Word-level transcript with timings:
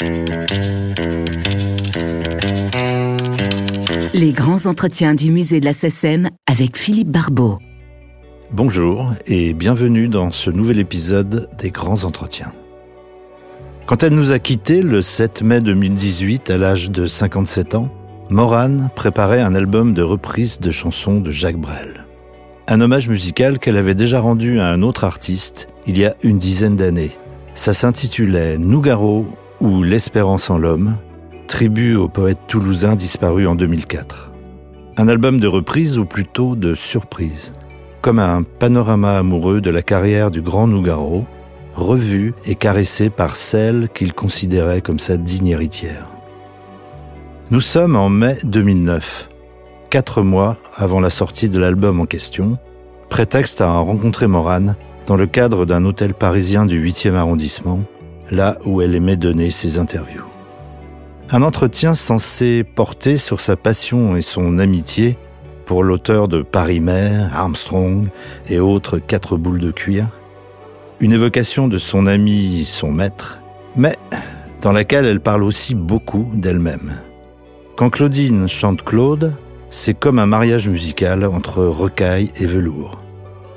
Les 0.00 0.06
grands 4.32 4.66
entretiens 4.66 5.14
du 5.14 5.30
musée 5.30 5.60
de 5.60 5.64
la 5.64 5.72
SEM 5.72 6.30
avec 6.50 6.76
Philippe 6.76 7.10
Barbeau. 7.10 7.60
Bonjour 8.50 9.12
et 9.26 9.52
bienvenue 9.52 10.08
dans 10.08 10.32
ce 10.32 10.50
nouvel 10.50 10.80
épisode 10.80 11.48
des 11.58 11.70
grands 11.70 12.02
entretiens. 12.02 12.52
Quand 13.86 14.02
elle 14.02 14.14
nous 14.14 14.32
a 14.32 14.40
quittés 14.40 14.82
le 14.82 15.00
7 15.00 15.42
mai 15.42 15.60
2018 15.60 16.50
à 16.50 16.58
l'âge 16.58 16.90
de 16.90 17.06
57 17.06 17.76
ans, 17.76 17.88
Morane 18.30 18.90
préparait 18.96 19.42
un 19.42 19.54
album 19.54 19.94
de 19.94 20.02
reprises 20.02 20.58
de 20.58 20.72
chansons 20.72 21.20
de 21.20 21.30
Jacques 21.30 21.60
Brel. 21.60 22.04
Un 22.66 22.80
hommage 22.80 23.08
musical 23.08 23.60
qu'elle 23.60 23.76
avait 23.76 23.94
déjà 23.94 24.18
rendu 24.18 24.58
à 24.58 24.66
un 24.66 24.82
autre 24.82 25.04
artiste 25.04 25.68
il 25.86 25.98
y 25.98 26.04
a 26.04 26.16
une 26.24 26.38
dizaine 26.38 26.74
d'années. 26.74 27.12
Ça 27.54 27.72
s'intitulait 27.72 28.58
Nougaro 28.58 29.28
ou 29.64 29.82
L'espérance 29.82 30.50
en 30.50 30.58
l'homme, 30.58 30.96
tribut 31.48 31.96
au 31.96 32.06
poète 32.06 32.38
toulousain 32.46 32.96
disparu 32.96 33.46
en 33.46 33.54
2004. 33.54 34.30
Un 34.98 35.08
album 35.08 35.40
de 35.40 35.46
reprise 35.46 35.98
ou 35.98 36.04
plutôt 36.04 36.54
de 36.54 36.74
surprise, 36.74 37.54
comme 38.02 38.18
un 38.18 38.42
panorama 38.42 39.16
amoureux 39.16 39.62
de 39.62 39.70
la 39.70 39.80
carrière 39.80 40.30
du 40.30 40.42
grand 40.42 40.66
Nougaro, 40.66 41.24
revu 41.74 42.34
et 42.44 42.56
caressé 42.56 43.08
par 43.08 43.36
celle 43.36 43.88
qu'il 43.88 44.12
considérait 44.12 44.82
comme 44.82 44.98
sa 44.98 45.16
digne 45.16 45.48
héritière. 45.48 46.08
Nous 47.50 47.62
sommes 47.62 47.96
en 47.96 48.10
mai 48.10 48.36
2009, 48.44 49.30
quatre 49.88 50.20
mois 50.20 50.56
avant 50.76 51.00
la 51.00 51.10
sortie 51.10 51.48
de 51.48 51.58
l'album 51.58 52.00
en 52.00 52.06
question, 52.06 52.58
prétexte 53.08 53.62
à 53.62 53.72
rencontrer 53.78 54.26
Morane 54.26 54.76
dans 55.06 55.16
le 55.16 55.26
cadre 55.26 55.64
d'un 55.64 55.86
hôtel 55.86 56.12
parisien 56.12 56.66
du 56.66 56.86
8e 56.86 57.14
arrondissement, 57.14 57.80
là 58.30 58.58
où 58.64 58.80
elle 58.80 58.94
aimait 58.94 59.16
donner 59.16 59.50
ses 59.50 59.78
interviews. 59.78 60.24
Un 61.30 61.42
entretien 61.42 61.94
censé 61.94 62.64
porter 62.64 63.16
sur 63.16 63.40
sa 63.40 63.56
passion 63.56 64.16
et 64.16 64.22
son 64.22 64.58
amitié 64.58 65.18
pour 65.64 65.82
l'auteur 65.82 66.28
de 66.28 66.42
Paris-Mer, 66.42 67.30
Armstrong 67.34 68.08
et 68.48 68.60
autres 68.60 68.98
quatre 68.98 69.36
boules 69.36 69.60
de 69.60 69.70
cuir, 69.70 70.06
une 71.00 71.12
évocation 71.12 71.68
de 71.68 71.78
son 71.78 72.06
ami, 72.06 72.64
son 72.66 72.92
maître, 72.92 73.40
mais 73.76 73.96
dans 74.60 74.72
laquelle 74.72 75.06
elle 75.06 75.20
parle 75.20 75.42
aussi 75.42 75.74
beaucoup 75.74 76.30
d'elle-même. 76.34 76.98
Quand 77.76 77.90
Claudine 77.90 78.46
chante 78.46 78.84
Claude, 78.84 79.32
c'est 79.70 79.94
comme 79.94 80.18
un 80.18 80.26
mariage 80.26 80.68
musical 80.68 81.24
entre 81.24 81.64
recaille 81.64 82.30
et 82.36 82.46
velours. 82.46 83.00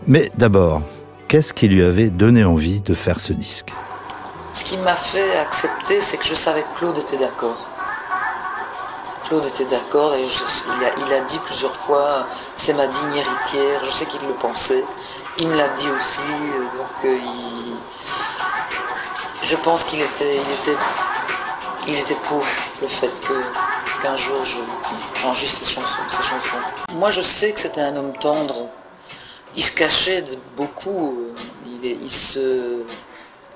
Mais 0.08 0.32
d'abord, 0.38 0.82
qu'est-ce 1.28 1.54
qui 1.54 1.68
lui 1.68 1.84
avait 1.84 2.10
donné 2.10 2.44
envie 2.44 2.82
de 2.82 2.94
faire 2.94 3.20
ce 3.20 3.34
disque? 3.34 3.72
Ce 4.58 4.64
qui 4.64 4.78
m'a 4.78 4.96
fait 4.96 5.38
accepter, 5.38 6.02
c'est 6.02 6.18
que 6.18 6.26
je 6.26 6.34
savais 6.34 6.64
que 6.64 6.80
Claude 6.80 6.98
était 6.98 7.18
d'accord. 7.18 7.64
Claude 9.24 9.46
était 9.46 9.66
d'accord 9.66 10.16
et 10.16 10.24
il, 10.24 11.14
a, 11.14 11.20
dit 11.20 11.38
plusieurs 11.46 11.76
fois 11.76 12.26
c'est 12.56 12.74
ma 12.74 12.88
digne 12.88 13.18
héritière, 13.18 13.86
je 13.86 13.92
sais 13.92 14.08
qu'il 14.08 14.20
le 14.28 14.34
pensait. 14.34 14.84
Il 15.38 15.48
me 15.48 15.56
l'a 15.56 15.68
dit 15.68 15.88
aussi, 15.88 16.22
euh, 16.22 16.76
donc 16.76 17.06
euh, 17.06 17.18
je 19.44 19.56
pense 19.58 19.84
qu'il 19.84 20.02
était, 20.02 20.40
il 21.88 22.00
était, 22.00 22.16
pour 22.24 22.44
le 22.82 22.88
fait 22.88 23.12
qu'un 24.02 24.18
jour 24.18 24.38
j'enregistre 25.22 25.60
ces 25.64 25.76
chansons, 25.76 26.02
ces 26.10 26.24
chansons. 26.24 26.58
Moi 26.96 27.12
je 27.12 27.22
sais 27.22 27.52
que 27.52 27.60
c'était 27.60 27.82
un 27.82 27.96
homme 27.96 28.14
tendre. 28.14 28.56
Il 29.56 29.64
se 29.64 29.72
cachait 29.72 30.24
de 30.24 30.36
beaucoup. 30.56 31.28
Euh, 31.30 31.34
il, 31.84 32.12
se, 32.12 32.82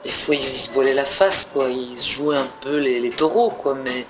des 0.04 0.12
fois 0.12 0.36
il 0.36 0.42
se 0.42 0.72
volait 0.72 0.94
la 0.94 1.06
face, 1.06 1.48
quoi. 1.52 1.70
Il 1.70 2.02
jouait 2.02 2.38
un 2.38 2.48
peu 2.62 2.78
les, 2.78 3.10
taureaux, 3.12 3.50
quoi. 3.50 3.76
Mais 3.76 4.06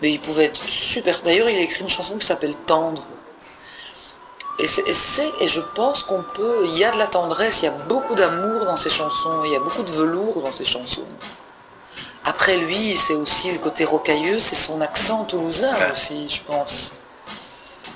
mais 0.00 0.12
il 0.12 0.20
pouvait 0.20 0.46
être 0.46 0.62
super. 0.68 1.20
D'ailleurs, 1.22 1.48
il 1.48 1.56
a 1.56 1.60
écrit 1.60 1.82
une 1.82 1.90
chanson 1.90 2.16
qui 2.18 2.26
s'appelle 2.26 2.56
Tendre. 2.66 3.04
Et, 4.58 4.68
c'est, 4.68 5.32
et, 5.40 5.48
je 5.48 5.60
pense 5.74 6.02
qu'on 6.02 6.22
peut. 6.34 6.66
Il 6.66 6.76
y 6.76 6.84
a 6.84 6.90
de 6.90 6.98
la 6.98 7.06
tendresse, 7.06 7.62
il 7.62 7.66
y 7.66 7.68
a 7.68 7.72
beaucoup 7.88 8.14
d'amour 8.14 8.64
dans 8.64 8.76
ses 8.76 8.90
chansons, 8.90 9.42
il 9.44 9.52
y 9.52 9.56
a 9.56 9.60
beaucoup 9.60 9.82
de 9.82 9.90
velours 9.90 10.42
dans 10.42 10.52
ses 10.52 10.64
chansons. 10.64 11.06
Après 12.24 12.56
lui, 12.56 12.96
c'est 12.96 13.14
aussi 13.14 13.50
le 13.50 13.58
côté 13.58 13.84
rocailleux, 13.84 14.38
c'est 14.38 14.54
son 14.54 14.80
accent 14.80 15.24
toulousain 15.24 15.74
aussi, 15.92 16.28
je 16.28 16.40
pense. 16.42 16.92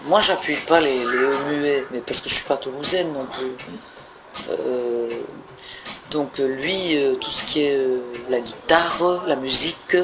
Moi, 0.06 0.20
j'appuie 0.20 0.56
pas 0.56 0.80
les, 0.80 0.98
les 0.98 1.38
muets, 1.48 1.84
mais 1.92 2.00
parce 2.00 2.20
que 2.20 2.28
je 2.28 2.34
suis 2.34 2.44
pas 2.44 2.56
toulousaine 2.56 3.12
non 3.12 3.26
plus. 3.26 3.52
Euh, 4.50 5.10
donc 6.16 6.40
euh, 6.40 6.48
lui, 6.48 6.96
euh, 6.96 7.14
tout 7.14 7.30
ce 7.30 7.44
qui 7.44 7.64
est 7.64 7.76
euh, 7.76 7.98
la 8.30 8.40
guitare, 8.40 9.24
la 9.26 9.36
musique, 9.36 9.94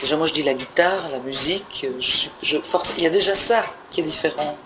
déjà 0.00 0.16
moi 0.16 0.28
je 0.28 0.32
dis 0.32 0.44
la 0.44 0.54
guitare, 0.54 1.08
la 1.10 1.18
musique, 1.18 1.84
il 2.44 3.02
y 3.02 3.06
a 3.06 3.10
déjà 3.10 3.34
ça 3.34 3.64
qui 3.90 4.00
est 4.00 4.04
différent. 4.04 4.56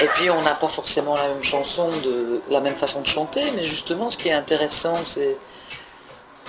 Et 0.00 0.06
puis 0.14 0.30
on 0.30 0.40
n'a 0.40 0.54
pas 0.54 0.68
forcément 0.68 1.14
la 1.14 1.28
même 1.28 1.42
chanson, 1.42 1.90
de 2.02 2.40
la 2.50 2.60
même 2.60 2.74
façon 2.74 3.02
de 3.02 3.06
chanter, 3.06 3.42
mais 3.54 3.62
justement 3.62 4.08
ce 4.08 4.16
qui 4.16 4.28
est 4.28 4.32
intéressant, 4.32 4.96
c'est 5.04 5.36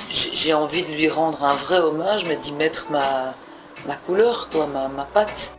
j'ai 0.09 0.53
envie 0.53 0.83
de 0.83 0.91
lui 0.93 1.09
rendre 1.09 1.43
un 1.43 1.55
vrai 1.55 1.79
hommage, 1.79 2.23
mais 2.25 2.37
d'y 2.37 2.53
mettre 2.53 2.87
ma, 2.89 3.33
ma 3.87 3.95
couleur, 3.97 4.47
quoi, 4.49 4.67
ma, 4.67 4.87
ma 4.87 5.03
patte. 5.03 5.57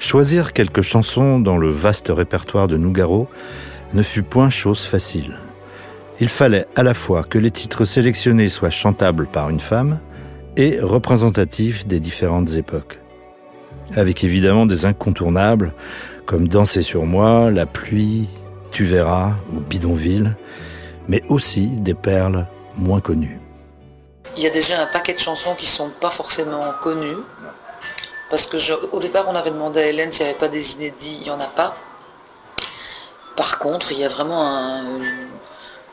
Choisir 0.00 0.52
quelques 0.52 0.82
chansons 0.82 1.38
dans 1.38 1.58
le 1.58 1.70
vaste 1.70 2.08
répertoire 2.08 2.66
de 2.66 2.76
Nougaro 2.76 3.28
ne 3.92 4.02
fut 4.02 4.24
point 4.24 4.50
chose 4.50 4.84
facile 4.84 5.38
il 6.20 6.28
fallait 6.28 6.66
à 6.76 6.82
la 6.82 6.94
fois 6.94 7.22
que 7.22 7.38
les 7.38 7.50
titres 7.50 7.84
sélectionnés 7.84 8.48
soient 8.48 8.70
chantables 8.70 9.26
par 9.26 9.50
une 9.50 9.60
femme 9.60 10.00
et 10.56 10.80
représentatifs 10.80 11.86
des 11.86 12.00
différentes 12.00 12.54
époques. 12.54 12.98
Avec 13.94 14.24
évidemment 14.24 14.66
des 14.66 14.86
incontournables 14.86 15.72
comme 16.26 16.48
Danser 16.48 16.82
sur 16.82 17.06
moi, 17.06 17.50
La 17.50 17.66
pluie, 17.66 18.28
Tu 18.70 18.84
verras 18.84 19.32
ou 19.54 19.60
Bidonville, 19.60 20.36
mais 21.08 21.22
aussi 21.30 21.68
des 21.68 21.94
perles 21.94 22.46
moins 22.76 23.00
connues. 23.00 23.40
Il 24.36 24.42
y 24.42 24.46
a 24.46 24.50
déjà 24.50 24.82
un 24.82 24.86
paquet 24.86 25.14
de 25.14 25.18
chansons 25.18 25.54
qui 25.56 25.64
ne 25.64 25.70
sont 25.70 25.90
pas 26.00 26.10
forcément 26.10 26.64
connues. 26.82 27.16
Parce 28.30 28.46
que 28.46 28.58
au 28.92 29.00
départ, 29.00 29.24
on 29.28 29.34
avait 29.34 29.50
demandé 29.50 29.80
à 29.80 29.86
Hélène 29.86 30.12
s'il 30.12 30.24
n'y 30.24 30.30
avait 30.30 30.38
pas 30.38 30.48
des 30.48 30.74
inédits, 30.74 31.16
il 31.20 31.22
n'y 31.22 31.30
en 31.30 31.40
a 31.40 31.46
pas. 31.46 31.74
Par 33.36 33.58
contre, 33.58 33.90
il 33.92 34.00
y 34.00 34.04
a 34.04 34.08
vraiment 34.08 34.46
un, 34.46 34.84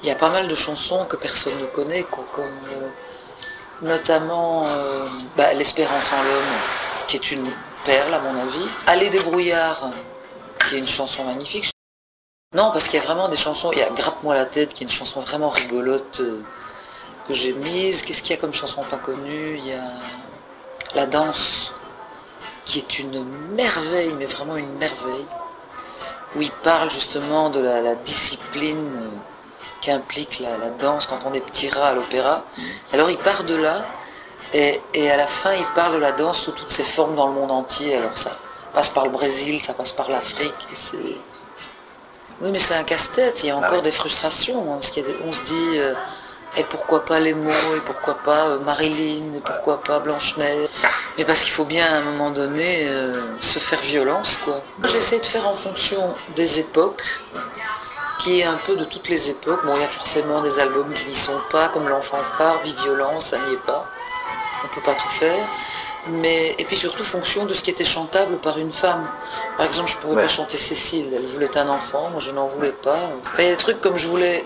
il 0.05 0.09
y 0.09 0.11
a 0.11 0.15
pas 0.15 0.29
mal 0.29 0.47
de 0.47 0.53
chansons 0.53 1.03
que 1.05 1.15
personne 1.15 1.57
ne 1.59 1.65
connaît, 1.65 2.03
comme 2.03 2.45
euh, 2.45 2.89
notamment 3.81 4.63
euh, 4.67 5.07
bah, 5.35 5.51
L'Espérance 5.53 6.11
en 6.13 6.21
l'homme, 6.21 6.53
qui 7.07 7.17
est 7.17 7.31
une 7.31 7.49
perle 7.85 8.13
à 8.13 8.19
mon 8.19 8.39
avis. 8.39 8.67
Aller 8.85 9.09
des 9.09 9.19
brouillards, 9.19 9.89
qui 10.59 10.75
est 10.75 10.77
une 10.77 10.87
chanson 10.87 11.23
magnifique. 11.23 11.71
Non, 12.53 12.69
parce 12.71 12.87
qu'il 12.87 12.99
y 12.99 13.03
a 13.03 13.05
vraiment 13.05 13.29
des 13.29 13.35
chansons, 13.35 13.71
il 13.71 13.79
y 13.79 13.81
a 13.81 13.89
Grappe-moi 13.89 14.35
la 14.35 14.45
tête, 14.45 14.75
qui 14.75 14.83
est 14.83 14.85
une 14.85 14.93
chanson 14.93 15.21
vraiment 15.21 15.49
rigolote 15.49 16.19
euh, 16.19 16.39
que 17.27 17.33
j'ai 17.33 17.53
mise. 17.53 18.03
Qu'est-ce 18.03 18.21
qu'il 18.21 18.35
y 18.35 18.37
a 18.37 18.39
comme 18.39 18.53
chanson 18.53 18.83
pas 18.83 18.97
connue? 18.97 19.57
Il 19.57 19.65
y 19.65 19.73
a 19.73 19.85
La 20.93 21.07
danse, 21.07 21.73
qui 22.63 22.77
est 22.77 22.99
une 22.99 23.25
merveille, 23.55 24.11
mais 24.19 24.27
vraiment 24.27 24.55
une 24.55 24.77
merveille, 24.77 25.25
où 26.35 26.43
il 26.43 26.51
parle 26.51 26.91
justement 26.91 27.49
de 27.49 27.59
la 27.59 27.95
discipline 27.95 29.09
implique 29.87 30.39
la, 30.39 30.69
danse 30.79 31.05
quand 31.05 31.19
on 31.25 31.33
est 31.33 31.41
petit 31.41 31.69
rat 31.69 31.89
à 31.89 31.93
l'opéra. 31.93 32.43
Alors 32.93 33.09
il 33.09 33.17
part 33.17 33.43
de 33.43 33.55
là 33.55 33.85
et, 34.53 34.81
à 35.09 35.17
la 35.17 35.27
fin 35.27 35.53
il 35.53 35.65
parle 35.75 35.95
de 35.95 35.99
la 35.99 36.11
danse 36.11 36.39
sous 36.41 36.51
toutes 36.51 36.71
ses 36.71 36.83
formes 36.83 37.15
dans 37.15 37.27
le 37.27 37.33
monde 37.33 37.51
entier. 37.51 37.95
Alors 37.95 38.17
ça 38.17 38.31
passe 38.73 38.89
par 38.89 39.05
le 39.05 39.11
Brésil, 39.11 39.61
ça 39.61 39.73
passe 39.73 39.91
par 39.91 40.09
l'Afrique. 40.09 40.53
Oui 42.41 42.49
mais 42.51 42.59
c'est 42.59 42.75
un 42.75 42.83
casse-tête, 42.83 43.43
il 43.43 43.47
y 43.47 43.51
a 43.51 43.57
encore 43.57 43.81
des 43.81 43.91
frustrations. 43.91 44.73
Hein, 44.73 44.79
parce 44.81 44.91
qu'on 44.91 45.31
se 45.31 45.41
dit 45.43 45.77
euh, 45.79 45.93
et 46.57 46.63
pourquoi 46.63 47.03
pas 47.03 47.19
les 47.19 47.33
mots, 47.33 47.75
et 47.75 47.81
pourquoi 47.85 48.15
pas 48.15 48.47
euh, 48.47 48.59
Marilyn, 48.59 49.35
et 49.35 49.41
pourquoi 49.43 49.81
pas 49.81 49.99
Blanche-Neige. 49.99 50.69
Mais 51.17 51.25
parce 51.25 51.41
qu'il 51.41 51.51
faut 51.51 51.65
bien 51.65 51.85
à 51.85 51.97
un 51.97 52.01
moment 52.01 52.29
donné 52.29 52.87
euh, 52.87 53.21
se 53.41 53.59
faire 53.59 53.79
violence 53.81 54.37
quoi. 54.43 54.61
J'essaie 54.85 55.19
de 55.19 55.25
faire 55.25 55.47
en 55.47 55.53
fonction 55.53 56.13
des 56.35 56.59
époques 56.59 57.03
qui 58.25 58.39
est 58.39 58.43
un 58.43 58.57
peu 58.65 58.75
de 58.75 58.85
toutes 58.85 59.07
les 59.07 59.29
époques. 59.29 59.63
Bon, 59.65 59.75
il 59.75 59.81
y 59.81 59.83
a 59.83 59.87
forcément 59.87 60.41
des 60.41 60.59
albums 60.59 60.91
qui 60.93 61.05
n'y 61.05 61.13
sont 61.13 61.39
pas, 61.51 61.67
comme 61.67 61.87
L'Enfant 61.87 62.17
phare, 62.23 62.57
Vie 62.63 62.73
Violence, 62.81 63.27
ça 63.27 63.37
n'y 63.37 63.53
est 63.53 63.65
pas. 63.67 63.83
On 64.63 64.67
ne 64.67 64.73
peut 64.73 64.81
pas 64.81 64.95
tout 64.95 65.09
faire. 65.09 65.45
Mais, 66.07 66.55
et 66.57 66.65
puis 66.65 66.75
surtout 66.75 67.03
fonction 67.03 67.45
de 67.45 67.53
ce 67.53 67.61
qui 67.61 67.69
était 67.69 67.85
chantable 67.85 68.37
par 68.37 68.57
une 68.57 68.71
femme. 68.71 69.07
Par 69.57 69.67
exemple, 69.67 69.91
je 69.91 69.95
ne 69.97 70.01
pouvais 70.01 70.23
pas 70.23 70.27
chanter 70.27 70.57
Cécile, 70.57 71.07
elle 71.15 71.25
voulait 71.25 71.55
un 71.55 71.69
enfant, 71.69 72.09
moi 72.09 72.19
je 72.19 72.31
n'en 72.31 72.47
voulais 72.47 72.71
pas. 72.71 72.97
il 73.37 73.43
y 73.43 73.47
a 73.47 73.51
des 73.51 73.57
trucs 73.57 73.81
comme 73.81 73.97
je 73.97 74.07
voulais, 74.07 74.43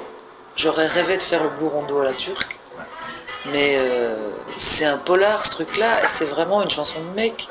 j'aurais 0.58 0.88
rêvé 0.88 1.16
de 1.16 1.22
faire 1.22 1.44
le 1.44 1.50
blue 1.50 1.68
rondo 1.68 2.00
à 2.02 2.06
la 2.06 2.14
turque. 2.14 2.60
Mais 3.46 3.75
euh, 3.78 4.16
c'est 4.58 4.86
un 4.86 4.98
polar 4.98 5.46
ce 5.46 5.52
truc-là, 5.52 6.02
c'est 6.14 6.25
vraiment 6.25 6.62
une 6.64 6.70
chanson 6.70 7.00
de 7.00 7.16
mec. 7.16 7.48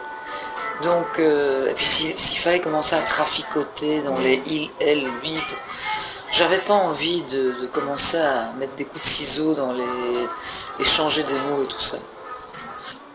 Donc, 0.82 1.18
euh, 1.18 1.70
et 1.70 1.74
puis 1.74 1.86
s'il 1.86 2.38
fallait 2.38 2.60
commencer 2.60 2.96
à 2.96 3.00
traficoter 3.00 4.00
dans 4.02 4.18
les 4.18 4.42
il, 4.46 4.70
elle, 4.80 5.04
lui, 5.22 5.40
j'avais 6.32 6.58
pas 6.58 6.74
envie 6.74 7.22
de, 7.22 7.66
commencer 7.72 8.18
à 8.18 8.52
mettre 8.58 8.74
des 8.76 8.84
coups 8.84 9.02
de 9.02 9.08
ciseaux 9.08 9.54
dans 9.54 9.72
les. 9.72 9.84
échanger 10.80 11.22
des 11.24 11.34
mots 11.34 11.62
et 11.62 11.66
tout 11.66 11.80
ça. 11.80 11.96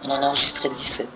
On 0.05 0.11
en 0.11 0.21
a 0.21 0.27
enregistré 0.27 0.69
17. 0.69 1.07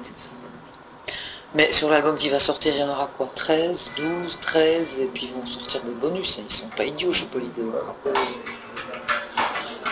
Mais 1.56 1.72
sur 1.72 1.90
l'album 1.90 2.18
qui 2.18 2.30
va 2.30 2.40
sortir, 2.40 2.74
il 2.76 2.82
y 2.82 2.84
en 2.84 2.90
aura 2.90 3.10
quoi? 3.18 3.30
13, 3.34 3.92
12, 3.98 4.38
13, 4.42 5.00
et 5.00 5.06
puis 5.06 5.30
ils 5.30 5.34
vont 5.34 5.46
sortir 5.46 5.82
des 5.84 5.92
bonus. 5.92 6.38
Hein. 6.40 6.44
Ils 6.50 6.54
sont 6.54 6.68
pas 6.70 6.84
idiots 6.84 7.14
chez 7.14 7.26
Polydor. 7.26 7.96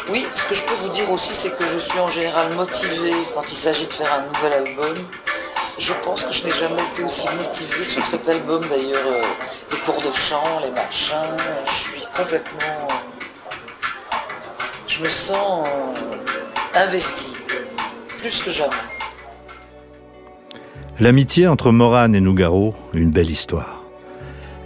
Oui, 0.10 0.28
ce 0.36 0.44
que 0.44 0.56
je 0.56 0.64
peux 0.64 0.76
vous 0.76 0.90
dire 0.90 1.10
aussi, 1.12 1.34
c'est 1.34 1.58
que 1.58 1.66
je 1.66 1.80
suis 1.80 2.00
en 2.00 2.10
général 2.10 2.54
motivé 2.54 3.12
quand 3.34 3.42
il 3.50 3.58
s'agit 3.58 3.88
de 3.88 3.94
faire 3.94 4.14
un 4.14 4.22
nouvel 4.22 4.68
album. 4.68 4.96
Je 5.80 5.94
pense 6.04 6.24
que 6.24 6.32
je 6.32 6.44
n'ai 6.44 6.54
jamais 6.54 6.84
été 6.92 7.04
aussi 7.04 7.28
motivé 7.30 7.84
sur 7.90 8.06
cet 8.06 8.30
album 8.30 8.64
d'ailleurs. 8.70 9.08
Euh, 9.08 9.24
les 9.72 9.78
cours 9.80 10.02
de 10.02 10.12
chant, 10.12 10.62
les 10.64 10.72
machins, 10.72 11.36
complètement... 12.16 12.88
Je 14.88 15.04
me 15.04 15.10
sens 15.10 15.68
investi, 16.74 17.34
plus 18.18 18.42
que 18.42 18.52
jamais. 18.52 18.72
L'amitié 21.00 21.48
entre 21.48 21.72
Morane 21.72 22.16
et 22.16 22.22
Nougaro, 22.22 22.74
une 22.94 23.12
belle 23.12 23.30
histoire. 23.30 23.84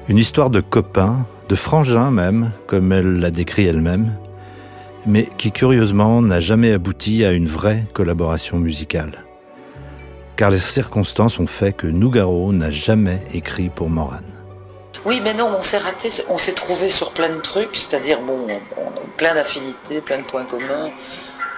Une 0.08 0.20
histoire 0.20 0.52
de 0.52 0.62
copains, 0.62 1.26
de 1.48 1.56
frangins 1.56 2.12
même, 2.12 2.52
comme 2.68 2.92
elle 2.92 3.14
l'a 3.14 3.32
décrit 3.32 3.66
elle-même, 3.66 4.16
mais 5.08 5.28
qui 5.38 5.52
curieusement 5.52 6.22
n'a 6.22 6.40
jamais 6.40 6.74
abouti 6.74 7.26
à 7.26 7.32
une 7.32 7.48
vraie 7.48 7.86
collaboration 7.94 8.60
musicale. 8.60 9.26
Car 10.36 10.52
les 10.52 10.60
circonstances 10.60 11.40
ont 11.40 11.48
fait 11.48 11.74
que 11.74 11.88
Nougaro 11.88 12.54
n'a 12.54 12.70
jamais 12.70 13.20
écrit 13.34 13.70
pour 13.70 13.90
Morane. 13.90 14.39
Oui, 15.06 15.22
mais 15.24 15.34
non, 15.34 15.56
on 15.58 15.64
s'est 15.64 15.78
raté, 15.78 16.10
on 16.30 16.38
s'est 16.38 16.54
trouvé 16.54 16.90
sur 16.90 17.12
plein 17.12 17.30
de 17.30 17.42
trucs, 17.42 17.76
c'est-à-dire 17.76 18.20
bon, 18.20 18.48
plein 19.18 19.34
d'affinités, 19.34 20.02
plein 20.02 20.18
de 20.20 20.24
points 20.24 20.46
communs 20.46 20.92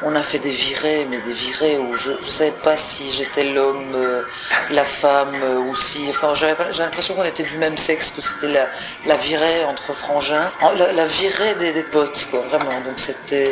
on 0.04 0.16
a 0.16 0.24
fait 0.24 0.40
des 0.40 0.50
virées, 0.50 1.06
mais 1.10 1.18
des 1.20 1.34
virées 1.34 1.78
où 1.78 1.96
je 1.96 2.12
ne 2.12 2.22
savais 2.22 2.52
pas 2.52 2.76
si 2.76 3.12
j'étais 3.12 3.44
l'homme, 3.44 3.94
euh, 3.94 4.24
la 4.72 4.84
femme, 4.84 5.34
euh, 5.44 5.60
ou 5.60 5.76
si... 5.76 6.08
Enfin, 6.10 6.34
j'ai 6.34 6.48
l'impression 6.80 7.14
qu'on 7.14 7.24
était 7.24 7.44
du 7.44 7.58
même 7.58 7.78
sexe, 7.78 8.12
que 8.12 8.22
c'était 8.22 8.68
la, 9.06 9.16
virée 9.18 9.64
entre 9.66 9.94
frangins, 9.94 10.52
la, 10.76 11.06
virée 11.06 11.54
des, 11.56 11.84
potes, 11.84 12.28
quoi, 12.32 12.42
vraiment. 12.42 12.80
Donc 12.82 12.98
c'était 12.98 13.52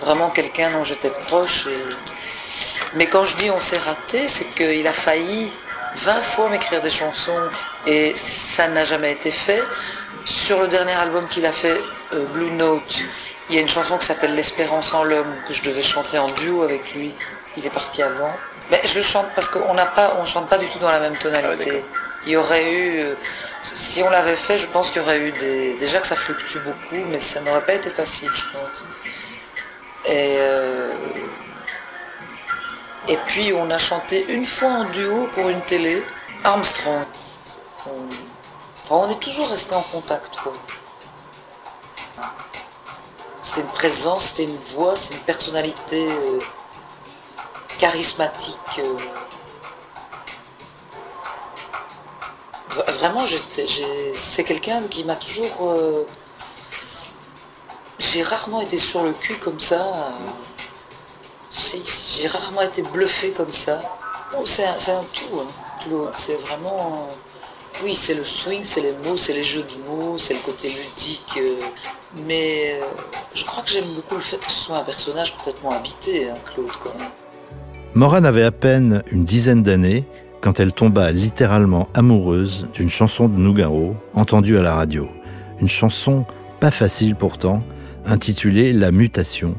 vraiment 0.00 0.30
quelqu'un 0.30 0.70
dont 0.72 0.82
j'étais 0.82 1.10
proche. 1.10 1.68
Mais 2.94 3.06
quand 3.06 3.24
je 3.24 3.36
dis 3.36 3.50
on 3.50 3.60
s'est 3.60 3.78
raté, 3.78 4.28
c'est 4.28 4.46
qu'il 4.54 4.86
a 4.86 4.92
failli 4.92 5.52
20 5.96 6.22
fois 6.22 6.48
m'écrire 6.48 6.82
des 6.82 6.90
chansons 6.90 7.32
et 7.86 8.14
ça 8.14 8.68
n'a 8.68 8.84
jamais 8.84 9.12
été 9.12 9.30
fait. 9.30 9.62
Sur 10.24 10.60
le 10.60 10.68
dernier 10.68 10.92
album 10.92 11.26
qu'il 11.28 11.46
a 11.46 11.52
fait, 11.52 11.80
euh, 12.12 12.24
Blue 12.32 12.50
Note, 12.52 13.02
il 13.48 13.56
y 13.56 13.58
a 13.58 13.62
une 13.62 13.68
chanson 13.68 13.96
qui 13.96 14.06
s'appelle 14.06 14.34
L'espérance 14.34 14.92
en 14.92 15.04
l'homme 15.04 15.34
que 15.46 15.54
je 15.54 15.62
devais 15.62 15.82
chanter 15.82 16.18
en 16.18 16.26
duo 16.26 16.62
avec 16.62 16.94
lui. 16.94 17.14
Il 17.56 17.64
est 17.64 17.70
parti 17.70 18.02
avant. 18.02 18.32
Mais 18.70 18.80
je 18.84 18.98
le 18.98 19.04
chante 19.04 19.26
parce 19.34 19.48
qu'on 19.48 19.74
n'a 19.74 19.86
pas, 19.86 20.16
on 20.20 20.24
chante 20.24 20.48
pas 20.48 20.58
du 20.58 20.66
tout 20.66 20.78
dans 20.78 20.90
la 20.90 21.00
même 21.00 21.16
tonalité. 21.16 21.82
Ah 21.82 21.98
il 22.26 22.32
y 22.32 22.36
aurait 22.36 22.72
eu, 22.72 23.00
euh, 23.00 23.14
si 23.62 24.02
on 24.02 24.10
l'avait 24.10 24.34
fait, 24.34 24.58
je 24.58 24.66
pense 24.66 24.90
qu'il 24.90 25.00
y 25.00 25.04
aurait 25.04 25.20
eu 25.20 25.30
des, 25.30 25.74
déjà 25.78 26.00
que 26.00 26.08
ça 26.08 26.16
fluctue 26.16 26.58
beaucoup, 26.58 27.04
mais 27.08 27.20
ça 27.20 27.40
n'aurait 27.40 27.64
pas 27.64 27.74
été 27.74 27.88
facile, 27.88 28.30
je 28.34 28.44
pense. 28.52 28.84
Et, 30.06 30.34
euh, 30.38 30.90
et 33.08 33.16
puis 33.26 33.52
on 33.52 33.70
a 33.70 33.78
chanté 33.78 34.24
une 34.28 34.46
fois 34.46 34.68
en 34.68 34.84
duo 34.84 35.28
pour 35.34 35.48
une 35.48 35.60
télé, 35.62 36.02
Armstrong. 36.44 37.06
On, 38.90 39.10
est 39.10 39.20
toujours 39.20 39.48
resté 39.48 39.74
en 39.74 39.82
contact. 39.82 40.38
C'était 43.42 43.60
une 43.60 43.66
présence, 43.68 44.26
c'était 44.26 44.44
une 44.44 44.56
voix, 44.56 44.96
c'est 44.96 45.14
une 45.14 45.20
personnalité 45.20 46.08
euh, 46.08 46.38
charismatique. 47.78 48.80
Euh. 48.80 48.96
Vraiment, 52.98 53.24
c'est 54.14 54.44
quelqu'un 54.44 54.82
qui 54.88 55.04
m'a 55.04 55.16
toujours... 55.16 55.70
Euh, 55.70 56.06
j'ai 57.98 58.22
rarement 58.22 58.60
été 58.60 58.78
sur 58.78 59.02
le 59.02 59.12
cul 59.12 59.36
comme 59.36 59.60
ça. 59.60 60.10
J'ai 61.56 62.26
rarement 62.28 62.62
été 62.62 62.82
bluffé 62.82 63.30
comme 63.30 63.52
ça. 63.52 63.80
C'est 64.44 64.64
un, 64.64 65.04
tout, 65.12 65.40
hein, 65.40 66.10
C'est 66.14 66.38
vraiment... 66.42 67.08
Oui, 67.84 67.94
c'est 67.94 68.14
le 68.14 68.24
swing, 68.24 68.60
c'est 68.62 68.80
les 68.80 68.92
mots, 69.04 69.16
c'est 69.16 69.34
les 69.34 69.42
jeux 69.42 69.62
de 69.62 69.90
mots, 69.90 70.16
c'est 70.18 70.34
le 70.34 70.40
côté 70.40 70.68
ludique. 70.68 71.38
Euh, 71.38 71.60
mais 72.26 72.78
euh, 72.80 72.84
je 73.34 73.44
crois 73.44 73.62
que 73.62 73.70
j'aime 73.70 73.84
beaucoup 73.94 74.14
le 74.14 74.22
fait 74.22 74.38
que 74.38 74.50
ce 74.50 74.58
soit 74.58 74.78
un 74.78 74.82
personnage 74.82 75.36
complètement 75.36 75.72
habité, 75.72 76.30
hein, 76.30 76.34
Claude, 76.46 76.70
quand 76.82 76.98
même. 76.98 77.08
Morane 77.94 78.24
avait 78.24 78.44
à 78.44 78.50
peine 78.50 79.02
une 79.10 79.24
dizaine 79.24 79.62
d'années 79.62 80.06
quand 80.40 80.58
elle 80.58 80.72
tomba 80.72 81.12
littéralement 81.12 81.88
amoureuse 81.94 82.66
d'une 82.72 82.90
chanson 82.90 83.28
de 83.28 83.38
Nougaro 83.38 83.94
entendue 84.14 84.56
à 84.58 84.62
la 84.62 84.74
radio. 84.74 85.08
Une 85.60 85.68
chanson 85.68 86.24
pas 86.60 86.70
facile 86.70 87.14
pourtant, 87.14 87.62
intitulée 88.06 88.72
La 88.72 88.90
mutation, 88.90 89.54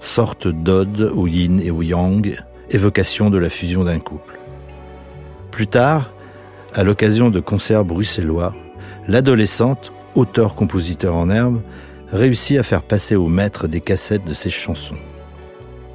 sorte 0.00 0.48
d'ode 0.48 1.12
au 1.14 1.26
yin 1.26 1.60
et 1.60 1.70
au 1.70 1.82
yang, 1.82 2.36
évocation 2.70 3.30
de 3.30 3.38
la 3.38 3.50
fusion 3.50 3.84
d'un 3.84 3.98
couple. 3.98 4.38
Plus 5.50 5.66
tard, 5.66 6.12
à 6.74 6.84
l'occasion 6.84 7.30
de 7.30 7.40
concerts 7.40 7.84
bruxellois, 7.84 8.54
l'adolescente, 9.06 9.92
auteur-compositeur 10.14 11.14
en 11.14 11.30
herbe, 11.30 11.60
réussit 12.12 12.58
à 12.58 12.62
faire 12.62 12.82
passer 12.82 13.16
au 13.16 13.28
maître 13.28 13.68
des 13.68 13.80
cassettes 13.80 14.24
de 14.24 14.34
ses 14.34 14.50
chansons. 14.50 14.98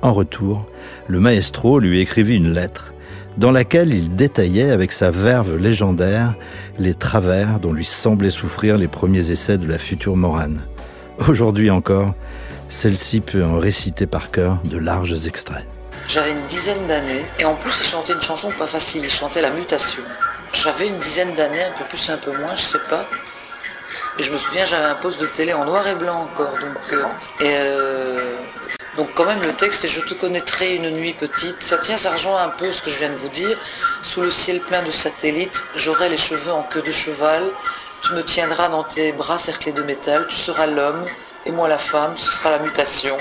En 0.02 0.14
retour, 0.14 0.68
le 1.08 1.20
maestro 1.20 1.80
lui 1.80 2.00
écrivit 2.00 2.36
une 2.36 2.54
lettre 2.54 2.94
dans 3.38 3.52
laquelle 3.52 3.92
il 3.92 4.16
détaillait 4.16 4.72
avec 4.72 4.92
sa 4.92 5.12
verve 5.12 5.58
légendaire 5.58 6.36
les 6.78 6.94
travers 6.94 7.60
dont 7.60 7.74
lui 7.74 7.86
semblaient 7.86 8.30
souffrir 8.30 8.78
les 8.78 8.88
premiers 8.88 9.32
essais 9.32 9.58
de 9.58 9.68
la 9.68 9.78
future 9.78 10.16
Morane. 10.16 10.62
Aujourd'hui 11.28 11.70
encore, 11.70 12.14
celle-ci 12.70 13.22
peut 13.22 13.44
en 13.44 13.60
réciter 13.60 14.08
par 14.08 14.32
cœur 14.32 14.60
de 14.64 14.78
larges 14.78 15.28
extraits. 15.28 15.66
J'avais 16.08 16.32
une 16.32 16.46
dizaine 16.48 16.86
d'années 16.88 17.26
et 17.40 17.46
en 17.46 17.56
plus 17.56 17.74
il 17.80 17.86
chantait 17.86 18.14
une 18.14 18.22
chanson 18.22 18.52
pas 18.52 18.68
facile, 18.68 19.04
il 19.04 19.12
chantait 19.12 19.42
La 19.42 19.50
Mutation. 19.50 20.04
J'avais 20.54 20.88
une 20.88 21.00
dizaine 21.00 21.34
d'années, 21.36 21.64
un 21.64 21.78
peu 21.78 21.84
plus, 21.86 22.10
un 22.10 22.18
peu 22.18 22.32
moins, 22.38 22.56
je 22.56 22.62
sais 22.62 22.80
pas. 22.90 23.06
Et 24.18 24.24
je 24.24 24.32
me 24.32 24.38
souviens, 24.38 24.66
j'avais 24.66 24.86
un 24.86 24.96
poste 24.96 25.20
de 25.20 25.26
télé 25.26 25.54
en 25.54 25.66
noir 25.66 25.86
et 25.88 25.96
blanc 25.96 26.22
encore. 26.22 26.52
Donc, 26.52 26.94
euh, 26.94 27.04
et 27.42 27.56
euh, 27.58 28.36
donc 28.96 29.10
quand 29.16 29.26
même 29.26 29.42
le 29.42 29.52
texte 29.54 29.84
est 29.84 29.90
Je 29.90 30.00
te 30.02 30.14
connaîtrai 30.14 30.76
une 30.76 30.92
nuit 30.92 31.14
petite. 31.14 31.62
Ça 31.62 31.78
tient, 31.78 31.98
ça 31.98 32.12
rejoint 32.12 32.42
un 32.44 32.50
peu 32.50 32.72
ce 32.72 32.82
que 32.82 32.90
je 32.90 32.98
viens 32.98 33.10
de 33.10 33.16
vous 33.16 33.30
dire. 33.30 33.58
Sous 34.04 34.22
le 34.22 34.32
ciel 34.32 34.62
plein 34.62 34.84
de 34.84 34.92
satellites, 34.92 35.64
j'aurai 35.76 36.08
les 36.08 36.18
cheveux 36.18 36.52
en 36.52 36.64
queue 36.64 36.82
de 36.82 36.92
cheval. 36.92 37.44
Tu 38.04 38.14
me 38.14 38.24
tiendras 38.24 38.70
dans 38.70 38.84
tes 38.84 39.12
bras 39.12 39.38
cerclés 39.38 39.74
de 39.74 39.82
métal. 39.82 40.26
Tu 40.30 40.36
seras 40.36 40.68
l'homme 40.68 41.06
et 41.46 41.52
moi 41.52 41.68
la 41.68 41.78
femme. 41.78 42.18
Ce 42.18 42.32
sera 42.32 42.52
la 42.52 42.60
mutation. 42.60 43.18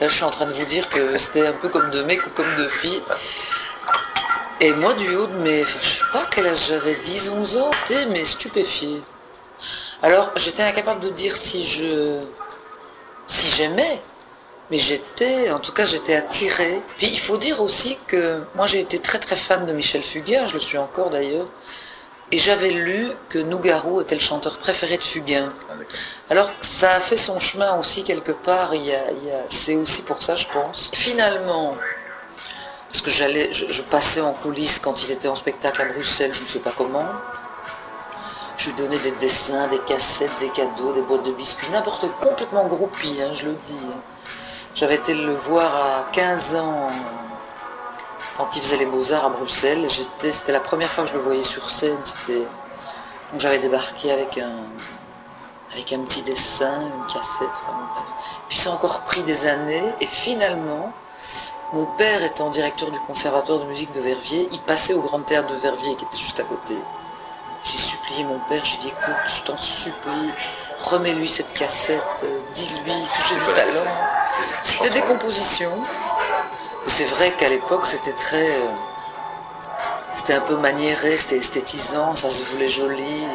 Là, 0.00 0.08
je 0.08 0.14
suis 0.14 0.24
en 0.24 0.30
train 0.30 0.46
de 0.46 0.52
vous 0.52 0.64
dire 0.66 0.88
que 0.90 1.16
c'était 1.16 1.46
un 1.46 1.52
peu 1.52 1.68
comme 1.68 1.90
de 1.90 2.02
mecs 2.02 2.26
ou 2.26 2.30
comme 2.30 2.54
de 2.56 2.68
filles. 2.68 3.02
Et 4.60 4.72
moi, 4.72 4.94
du 4.94 5.14
haut 5.14 5.26
de 5.26 5.36
mes, 5.38 5.64
je 5.64 5.86
sais 5.86 6.04
pas 6.12 6.26
quel 6.30 6.46
âge 6.46 6.68
j'avais, 6.68 6.94
10, 6.94 7.30
11 7.30 7.56
ans, 7.58 7.70
j'étais 7.88 8.06
mais 8.06 8.24
stupéfié. 8.24 9.02
Alors, 10.02 10.30
j'étais 10.36 10.62
incapable 10.62 11.00
de 11.00 11.10
dire 11.10 11.36
si 11.36 11.64
je, 11.64 12.20
si 13.26 13.54
j'aimais, 13.56 14.00
mais 14.70 14.78
j'étais, 14.78 15.50
en 15.50 15.58
tout 15.58 15.72
cas, 15.72 15.84
j'étais 15.84 16.14
attiré. 16.14 16.80
Puis 16.98 17.08
il 17.08 17.18
faut 17.18 17.36
dire 17.36 17.60
aussi 17.60 17.98
que 18.06 18.40
moi, 18.54 18.66
j'ai 18.66 18.80
été 18.80 18.98
très 18.98 19.18
très 19.18 19.36
fan 19.36 19.64
de 19.66 19.72
Michel 19.72 20.02
Fugain, 20.02 20.46
je 20.46 20.54
le 20.54 20.60
suis 20.60 20.78
encore 20.78 21.10
d'ailleurs. 21.10 21.46
Et 22.32 22.38
j'avais 22.38 22.70
lu 22.70 23.08
que 23.28 23.38
Nougaro 23.38 24.00
était 24.00 24.16
le 24.16 24.20
chanteur 24.20 24.58
préféré 24.58 24.96
de 24.96 25.02
Fugain. 25.02 25.48
Alors 26.28 26.50
ça 26.60 26.94
a 26.94 27.00
fait 27.00 27.16
son 27.16 27.38
chemin 27.38 27.76
aussi 27.78 28.02
quelque 28.02 28.32
part, 28.32 28.74
il 28.74 28.92
c'est 29.48 29.76
aussi 29.76 30.02
pour 30.02 30.20
ça 30.20 30.34
je 30.34 30.46
pense. 30.52 30.90
Finalement, 30.92 31.76
parce 32.88 33.00
que 33.00 33.10
j'allais, 33.10 33.52
je, 33.52 33.82
passais 33.82 34.20
en 34.20 34.32
coulisses 34.32 34.80
quand 34.80 35.04
il 35.04 35.10
était 35.10 35.28
en 35.28 35.36
spectacle 35.36 35.82
à 35.82 35.84
Bruxelles, 35.84 36.32
je 36.34 36.42
ne 36.42 36.48
sais 36.48 36.58
pas 36.58 36.72
comment. 36.76 37.06
Je 38.56 38.70
lui 38.70 38.76
donnais 38.76 38.98
des 38.98 39.12
dessins, 39.12 39.68
des 39.68 39.78
cassettes, 39.80 40.30
des 40.40 40.48
cadeaux, 40.48 40.92
des 40.94 41.02
boîtes 41.02 41.26
de 41.26 41.32
biscuits, 41.32 41.68
n'importe 41.70 42.08
quoi, 42.18 42.30
complètement 42.30 42.64
groupie, 42.66 43.18
hein, 43.20 43.32
je 43.34 43.46
le 43.46 43.56
dis. 43.64 43.74
J'avais 44.74 44.94
été 44.96 45.14
le 45.14 45.34
voir 45.34 45.76
à 45.76 46.06
15 46.12 46.56
ans 46.56 46.88
quand 48.36 48.54
il 48.54 48.62
faisait 48.62 48.76
les 48.76 48.86
beaux-arts 48.86 49.24
à 49.24 49.28
Bruxelles. 49.30 49.86
c'était 49.88 50.52
la 50.52 50.60
première 50.60 50.90
fois 50.90 51.04
que 51.04 51.10
je 51.10 51.14
le 51.14 51.20
voyais 51.20 51.44
sur 51.44 51.70
scène. 51.70 51.96
donc 52.28 53.40
j'avais 53.40 53.58
débarqué 53.58 54.12
avec 54.12 54.38
un, 54.38 54.64
avec 55.72 55.92
un 55.92 56.00
petit 56.00 56.22
dessin, 56.22 56.80
une 56.80 57.06
cassette. 57.12 57.48
Puis 58.48 58.58
ça 58.58 58.70
a 58.70 58.72
encore 58.74 59.00
pris 59.02 59.22
des 59.22 59.46
années 59.46 59.84
et 60.00 60.06
finalement, 60.06 60.92
mon 61.72 61.86
père 61.98 62.22
étant 62.22 62.50
directeur 62.50 62.90
du 62.90 62.98
conservatoire 63.00 63.58
de 63.58 63.64
musique 63.64 63.92
de 63.92 64.00
Verviers, 64.00 64.48
il 64.52 64.60
passait 64.60 64.94
au 64.94 65.00
Grand 65.00 65.20
Théâtre 65.20 65.48
de 65.48 65.56
Verviers 65.56 65.96
qui 65.96 66.04
était 66.04 66.18
juste 66.18 66.38
à 66.40 66.44
côté. 66.44 66.76
J'ai 67.64 67.78
supplié 67.78 68.24
mon 68.24 68.38
père, 68.48 68.64
j'ai 68.64 68.78
dit 68.78 68.88
écoute, 68.88 69.14
je 69.26 69.42
t'en 69.42 69.56
supplie, 69.56 70.30
remets-lui 70.84 71.28
cette 71.28 71.52
cassette, 71.52 72.24
dis-lui 72.54 72.92
que 72.92 73.28
j'ai 73.28 73.34
du 73.34 73.54
talent. 73.54 73.90
C'était 74.62 74.90
des 74.90 75.00
compositions. 75.00 75.72
C'est 76.88 77.04
vrai 77.04 77.32
qu'à 77.32 77.48
l'époque, 77.48 77.86
c'était 77.86 78.12
très... 78.12 78.50
Euh, 78.50 78.68
c'était 80.14 80.34
un 80.34 80.40
peu 80.40 80.56
maniéré, 80.56 81.16
c'était 81.16 81.38
esthétisant, 81.38 82.16
ça 82.16 82.30
se 82.30 82.42
voulait 82.44 82.68
joli. 82.68 83.26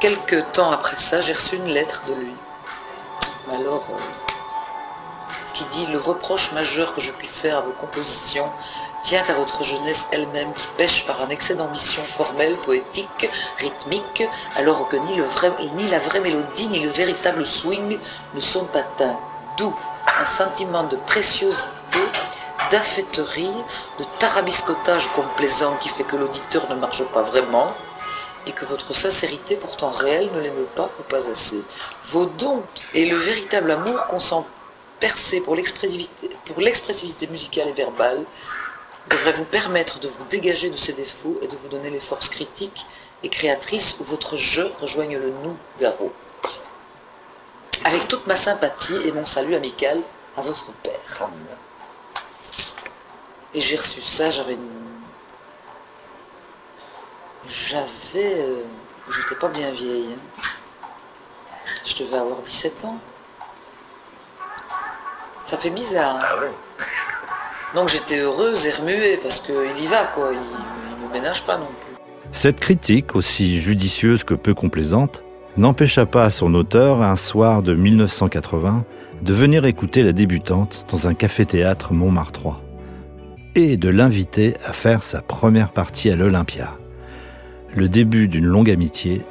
Quelques 0.00 0.50
temps 0.52 0.72
après 0.72 0.96
ça, 0.96 1.20
j'ai 1.20 1.32
reçu 1.32 1.56
une 1.56 1.68
lettre 1.68 2.02
de 2.08 2.14
lui. 2.14 2.34
Alors, 3.54 3.84
euh, 3.90 4.24
qui 5.52 5.64
dit 5.66 5.86
le 5.92 5.98
reproche 5.98 6.52
majeur 6.52 6.94
que 6.94 7.00
je 7.00 7.12
puis 7.12 7.28
faire 7.28 7.58
à 7.58 7.60
vos 7.60 7.72
compositions 7.72 8.50
tient 9.02 9.22
à 9.28 9.34
votre 9.34 9.62
jeunesse 9.62 10.08
elle-même 10.10 10.50
qui 10.52 10.66
pêche 10.76 11.06
par 11.06 11.22
un 11.22 11.28
excès 11.28 11.54
d'ambition 11.54 12.02
formelle, 12.04 12.56
poétique, 12.56 13.30
rythmique, 13.58 14.24
alors 14.56 14.88
que 14.88 14.96
ni, 14.96 15.16
le 15.16 15.24
vrai, 15.24 15.52
ni 15.76 15.86
la 15.88 15.98
vraie 16.00 16.20
mélodie 16.20 16.66
ni 16.68 16.80
le 16.80 16.90
véritable 16.90 17.46
swing 17.46 17.98
ne 18.34 18.40
sont 18.40 18.66
atteints. 18.74 19.18
D'où 19.58 19.72
un 20.20 20.26
sentiment 20.26 20.84
de 20.84 20.96
préciosité, 20.96 21.68
d'affêterie, 22.70 23.50
de 23.98 24.04
tarabiscotage 24.18 25.08
complaisant 25.14 25.76
qui 25.76 25.88
fait 25.88 26.04
que 26.04 26.16
l'auditeur 26.16 26.68
ne 26.70 26.74
marche 26.74 27.02
pas 27.04 27.22
vraiment, 27.22 27.74
et 28.46 28.52
que 28.52 28.64
votre 28.64 28.94
sincérité 28.94 29.56
pourtant 29.56 29.90
réelle 29.90 30.30
ne 30.34 30.40
l'aime 30.40 30.64
pas 30.74 30.90
ou 30.98 31.02
pas 31.04 31.28
assez. 31.28 31.62
Vos 32.06 32.26
dons 32.26 32.62
et 32.92 33.06
le 33.06 33.16
véritable 33.16 33.70
amour 33.70 34.06
qu'on 34.06 34.18
sent 34.18 34.42
percer 35.00 35.40
pour 35.40 35.54
l'expressivité, 35.56 37.26
musicale 37.28 37.68
et 37.68 37.72
verbale 37.72 38.22
devrait 39.10 39.32
vous 39.32 39.44
permettre 39.44 39.98
de 40.00 40.08
vous 40.08 40.24
dégager 40.30 40.70
de 40.70 40.76
ces 40.76 40.92
défauts 40.92 41.38
et 41.42 41.46
de 41.46 41.56
vous 41.56 41.68
donner 41.68 41.90
les 41.90 42.00
forces 42.00 42.28
critiques 42.28 42.86
et 43.22 43.28
créatrices 43.28 43.96
où 44.00 44.04
votre 44.04 44.36
jeu 44.36 44.70
rejoigne 44.80 45.18
le 45.18 45.30
nous, 45.42 45.56
Garot. 45.80 46.12
Avec 47.84 48.08
toute 48.08 48.26
ma 48.26 48.36
sympathie 48.36 48.96
et 49.04 49.12
mon 49.12 49.26
salut 49.26 49.54
amical 49.54 50.00
à 50.36 50.42
votre 50.42 50.66
père. 50.82 51.28
Et 53.54 53.60
j'ai 53.60 53.76
reçu 53.76 54.00
ça, 54.00 54.30
j'avais 54.30 54.54
une... 54.54 54.60
J'avais... 57.46 58.40
Euh, 58.40 58.62
j'étais 59.10 59.36
pas 59.36 59.48
bien 59.48 59.70
vieille. 59.70 60.08
Hein. 60.12 60.42
Je 61.84 62.02
devais 62.02 62.18
avoir 62.18 62.38
17 62.40 62.84
ans. 62.86 62.98
Ça 65.44 65.56
fait 65.56 65.70
bizarre. 65.70 66.16
Hein. 66.16 66.22
Ah 66.24 67.76
Donc 67.76 67.90
j'étais 67.90 68.18
heureuse 68.18 68.66
et 68.66 68.70
remuée 68.70 69.18
parce 69.18 69.40
qu'il 69.40 69.78
y 69.78 69.86
va, 69.86 70.06
quoi. 70.06 70.30
Il 70.32 70.38
ne 71.02 71.06
me 71.06 71.12
ménage 71.12 71.44
pas 71.44 71.56
non 71.56 71.66
plus. 71.80 71.94
Cette 72.32 72.58
critique, 72.58 73.14
aussi 73.14 73.60
judicieuse 73.60 74.24
que 74.24 74.34
peu 74.34 74.54
complaisante, 74.54 75.22
n'empêcha 75.56 76.06
pas 76.06 76.30
son 76.32 76.54
auteur, 76.54 77.02
un 77.02 77.14
soir 77.14 77.62
de 77.62 77.74
1980, 77.74 78.84
de 79.22 79.32
venir 79.32 79.64
écouter 79.64 80.02
la 80.02 80.12
débutante 80.12 80.86
dans 80.90 81.06
un 81.06 81.14
café-théâtre 81.14 81.92
Montmartre 81.92 82.63
et 83.54 83.76
de 83.76 83.88
l'inviter 83.88 84.54
à 84.64 84.72
faire 84.72 85.02
sa 85.02 85.22
première 85.22 85.70
partie 85.70 86.10
à 86.10 86.16
l'Olympia. 86.16 86.76
Le 87.74 87.88
début 87.88 88.28
d'une 88.28 88.46
longue 88.46 88.70
amitié, 88.70 89.22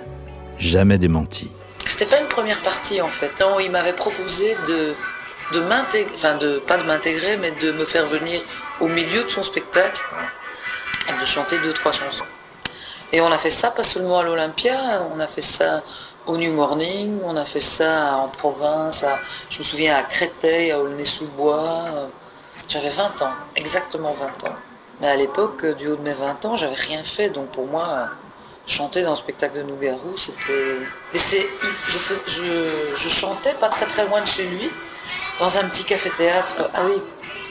jamais 0.58 0.98
démentie. 0.98 1.51
C'était 1.86 2.06
pas 2.06 2.20
une 2.20 2.27
première 2.27 2.60
partie 2.62 3.01
en 3.01 3.08
fait. 3.08 3.32
Non, 3.42 3.60
il 3.60 3.72
m'avait 3.72 3.94
proposé 3.94 4.56
de, 4.68 5.60
m'intégrer, 5.60 6.12
enfin 6.15 6.38
de 6.38 6.58
pas 6.60 6.77
de 6.77 6.84
m'intégrer, 6.84 7.38
mais 7.38 7.51
de 7.51 7.72
me 7.74 7.86
faire 7.86 8.06
venir 8.08 8.42
au 8.80 8.88
milieu 8.88 9.24
de 9.24 9.30
son 9.30 9.44
spectacle 9.44 10.01
et 11.10 11.22
de 11.22 11.25
chanter 11.25 11.58
deux 11.60 11.74
trois 11.74 11.92
chansons. 11.92 12.25
Et 13.12 13.22
on 13.22 13.32
a 13.32 13.38
fait 13.38 13.51
ça 13.51 13.72
pas 13.72 13.84
seulement 13.84 14.20
à 14.20 14.24
l'Olympia, 14.24 14.75
on 15.15 15.20
a 15.20 15.27
fait 15.27 15.42
ça 15.42 15.84
au 16.25 16.38
New 16.38 16.53
Morning, 16.53 17.20
on 17.25 17.36
a 17.36 17.46
fait 17.46 17.60
ça 17.60 18.15
en 18.15 18.30
province, 18.30 19.06
je 19.50 19.60
me 19.60 19.63
souviens 19.63 19.96
à 19.98 20.03
Créteil, 20.03 20.72
à 20.72 20.80
Aulnay-sous-Bois. 20.80 22.10
J'avais 22.74 22.89
20 22.89 23.22
ans, 23.22 23.30
exactement 23.56 24.13
20 24.13 24.50
ans. 24.50 24.56
Mais 25.00 25.08
à 25.08 25.15
l'époque, 25.15 25.63
du 25.77 25.89
haut 25.89 25.96
de 25.96 26.01
mes 26.01 26.13
20 26.13 26.44
ans, 26.46 26.58
j'avais 26.58 26.74
rien 26.74 27.03
fait, 27.03 27.30
donc 27.30 27.51
pour 27.51 27.68
moi, 27.68 28.08
chanter 28.65 29.03
dans 29.03 29.12
le 29.12 29.15
spectacle 29.15 29.60
de 29.60 29.62
Nougarou, 29.62 30.18
c'était... 30.18 30.80
Mais 31.13 31.20
c'est... 31.20 31.48
Je, 31.88 32.98
je, 32.98 33.10
chantais 33.10 33.53
pas 33.53 33.70
très 33.70 33.86
très 33.86 34.08
loin 34.08 34.22
de 34.22 34.27
chez 34.27 34.48
lui, 34.48 34.72
dans 35.39 35.56
un 35.56 35.65
petit 35.65 35.84
café-théâtre... 35.84 36.68
Ah 36.74 36.82
oui 36.86 37.00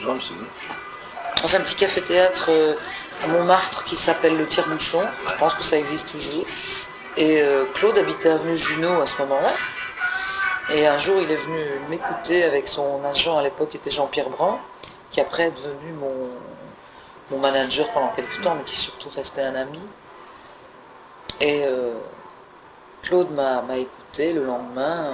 Dans 0.05 1.55
un 1.55 1.59
petit 1.61 1.75
café-théâtre 1.75 2.47
euh, 2.49 2.75
à 3.23 3.27
Montmartre 3.27 3.85
qui 3.85 3.95
s'appelle 3.95 4.35
le 4.35 4.45
Tire-Mouchon. 4.45 5.03
Je 5.25 5.35
pense 5.35 5.53
que 5.53 5.63
ça 5.63 5.77
existe 5.77 6.11
toujours. 6.11 6.43
Et 7.15 7.41
euh, 7.41 7.63
Claude 7.73 7.97
habitait 7.97 8.27
avenue 8.27 8.57
Junot 8.57 8.99
à 8.99 9.05
ce 9.05 9.17
moment-là. 9.19 9.53
Et 10.75 10.85
un 10.85 10.97
jour, 10.97 11.15
il 11.21 11.31
est 11.31 11.37
venu 11.37 11.63
m'écouter 11.89 12.43
avec 12.43 12.67
son 12.67 12.99
agent 13.05 13.37
à 13.37 13.41
l'époque, 13.41 13.69
qui 13.69 13.77
était 13.77 13.91
Jean-Pierre 13.91 14.29
Brand, 14.29 14.57
qui 15.13 15.21
après 15.21 15.43
est 15.43 15.51
devenu 15.51 15.93
mon, 15.93 16.29
mon 17.29 17.37
manager 17.37 17.87
pendant 17.91 18.09
quelques 18.09 18.41
temps, 18.41 18.55
mais 18.55 18.63
qui 18.63 18.75
surtout 18.75 19.09
restait 19.15 19.43
un 19.43 19.53
ami. 19.53 19.79
Et 21.39 21.65
euh, 21.65 21.93
Claude 23.03 23.29
m'a 23.31 23.77
écouté 23.77 24.33
le 24.33 24.43
lendemain, 24.43 25.13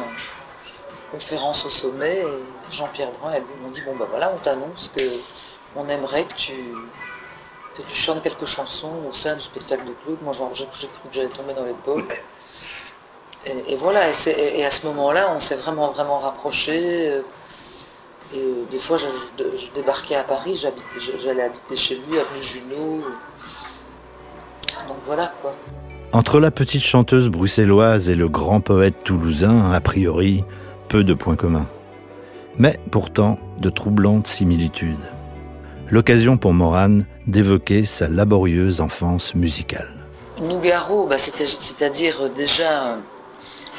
conférence 1.12 1.66
au 1.66 1.70
sommet, 1.70 2.20
et 2.20 2.72
Jean-Pierre 2.72 3.12
Brun 3.20 3.34
et 3.34 3.40
lui 3.42 3.48
m'ont 3.62 3.70
dit, 3.70 3.82
bon 3.82 3.94
ben 3.98 4.08
voilà, 4.10 4.32
on 4.34 4.38
t'annonce 4.38 4.90
que 4.96 5.04
on 5.76 5.88
aimerait 5.90 6.24
que 6.24 6.34
tu, 6.34 6.54
que 7.76 7.82
tu 7.82 7.96
chantes 7.96 8.22
quelques 8.22 8.46
chansons 8.46 8.96
au 9.10 9.14
sein 9.14 9.36
du 9.36 9.42
spectacle 9.42 9.84
de 9.84 9.92
Claude. 10.02 10.18
Moi 10.22 10.34
j'ai 10.54 10.66
cru 10.66 10.88
que 10.88 11.14
j'allais 11.14 11.28
tomber 11.28 11.54
dans 11.54 11.66
les 11.66 11.74
pommes. 11.74 12.08
Et, 13.46 13.76
voilà, 13.78 14.02
et, 14.10 14.66
à 14.66 14.70
ce 14.70 14.86
moment-là, 14.88 15.32
on 15.34 15.40
s'est 15.40 15.56
vraiment 15.56 15.88
vraiment 15.88 16.20
rapprochés. 16.20 17.22
Euh, 18.34 18.38
et 18.38 18.42
euh, 18.42 18.66
des 18.72 18.78
fois, 18.78 18.98
je, 18.98 19.06
débarquais 19.74 20.16
à 20.16 20.24
Paris, 20.24 20.64
j'allais 21.20 21.44
habiter 21.44 21.76
chez 21.76 21.96
lui, 21.96 22.18
avenue 22.18 22.44
Junot. 22.44 23.02
Donc 24.88 24.98
voilà 25.04 25.32
quoi. 25.42 25.52
Entre 26.12 26.40
la 26.40 26.50
petite 26.50 26.82
chanteuse 26.82 27.30
bruxelloise 27.30 28.10
et 28.10 28.16
le 28.16 28.28
grand 28.28 28.62
poète 28.62 29.04
toulousain, 29.04 29.72
a 29.72 29.80
priori, 29.80 30.44
peu 30.88 31.04
de 31.04 31.14
points 31.14 31.36
communs. 31.36 31.68
Mais 32.58 32.80
pourtant, 32.92 33.38
de 33.60 33.70
troublantes 33.70 34.28
similitudes. 34.28 34.98
L'occasion 35.92 36.38
pour 36.38 36.54
Morane 36.54 37.06
d'évoquer 37.28 37.86
sa 37.86 38.08
laborieuse 38.08 38.82
enfance 38.82 39.36
musicale. 39.36 39.88
Nougaro, 40.42 41.06
bah, 41.06 41.18
c'est-à-dire 41.18 42.30
déjà 42.36 42.88
euh, 42.88 42.96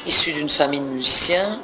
issu 0.07 0.31
d'une 0.31 0.49
famille 0.49 0.79
de 0.79 0.85
musiciens. 0.85 1.59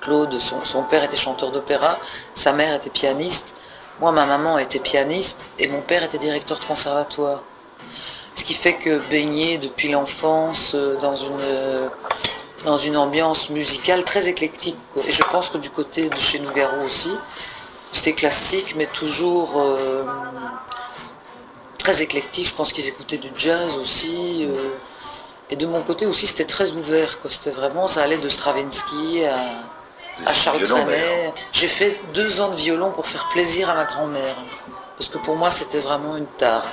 Claude, 0.00 0.38
son 0.40 0.82
père 0.82 1.04
était 1.04 1.16
chanteur 1.16 1.50
d'opéra, 1.50 1.98
sa 2.34 2.52
mère 2.52 2.74
était 2.74 2.90
pianiste. 2.90 3.54
Moi, 4.00 4.12
ma 4.12 4.26
maman 4.26 4.58
était 4.58 4.78
pianiste 4.78 5.50
et 5.58 5.66
mon 5.66 5.80
père 5.80 6.04
était 6.04 6.18
directeur 6.18 6.58
de 6.58 6.64
conservatoire. 6.64 7.42
Ce 8.36 8.44
qui 8.44 8.54
fait 8.54 8.74
que 8.74 8.98
baigner 9.10 9.58
depuis 9.58 9.88
l'enfance 9.88 10.72
euh, 10.76 10.96
dans 11.00 11.16
une, 11.16 11.40
euh, 11.40 11.88
dans 12.64 12.78
une 12.78 12.96
ambiance 12.96 13.50
musicale 13.50 14.04
très 14.04 14.28
éclectique. 14.28 14.76
Et 15.04 15.10
je 15.10 15.24
pense 15.24 15.50
que 15.50 15.58
du 15.58 15.70
côté 15.70 16.08
de 16.08 16.18
chez 16.20 16.38
Nougaro 16.38 16.84
aussi, 16.84 17.10
c'était 17.90 18.12
classique, 18.12 18.74
mais 18.76 18.86
toujours 18.86 19.60
euh, 19.60 20.04
très 21.78 22.00
éclectique. 22.00 22.46
Je 22.46 22.54
pense 22.54 22.72
qu'ils 22.72 22.86
écoutaient 22.86 23.18
du 23.18 23.30
jazz 23.36 23.76
aussi. 23.78 24.46
et 25.50 25.56
de 25.56 25.66
mon 25.66 25.82
côté 25.82 26.06
aussi, 26.06 26.28
c'était 26.28 26.44
très 26.44 26.70
ouvert. 26.70 27.18
C'était 27.28 27.50
vraiment, 27.50 27.88
ça 27.88 28.04
allait 28.04 28.18
de 28.18 28.28
Stravinsky 28.28 29.24
à, 29.24 29.34
Charles 30.32 30.66
Trenet. 30.66 31.32
J'ai 31.52 31.68
fait 31.68 32.00
deux 32.14 32.40
ans 32.40 32.48
de 32.48 32.56
violon 32.56 32.90
pour 32.90 33.06
faire 33.06 33.28
plaisir 33.28 33.70
à 33.70 33.74
ma 33.74 33.84
grand-mère. 33.84 34.36
Parce 34.96 35.08
que 35.08 35.18
pour 35.18 35.36
moi, 35.36 35.50
c'était 35.50 35.80
vraiment 35.80 36.16
une 36.16 36.26
tare. 36.26 36.66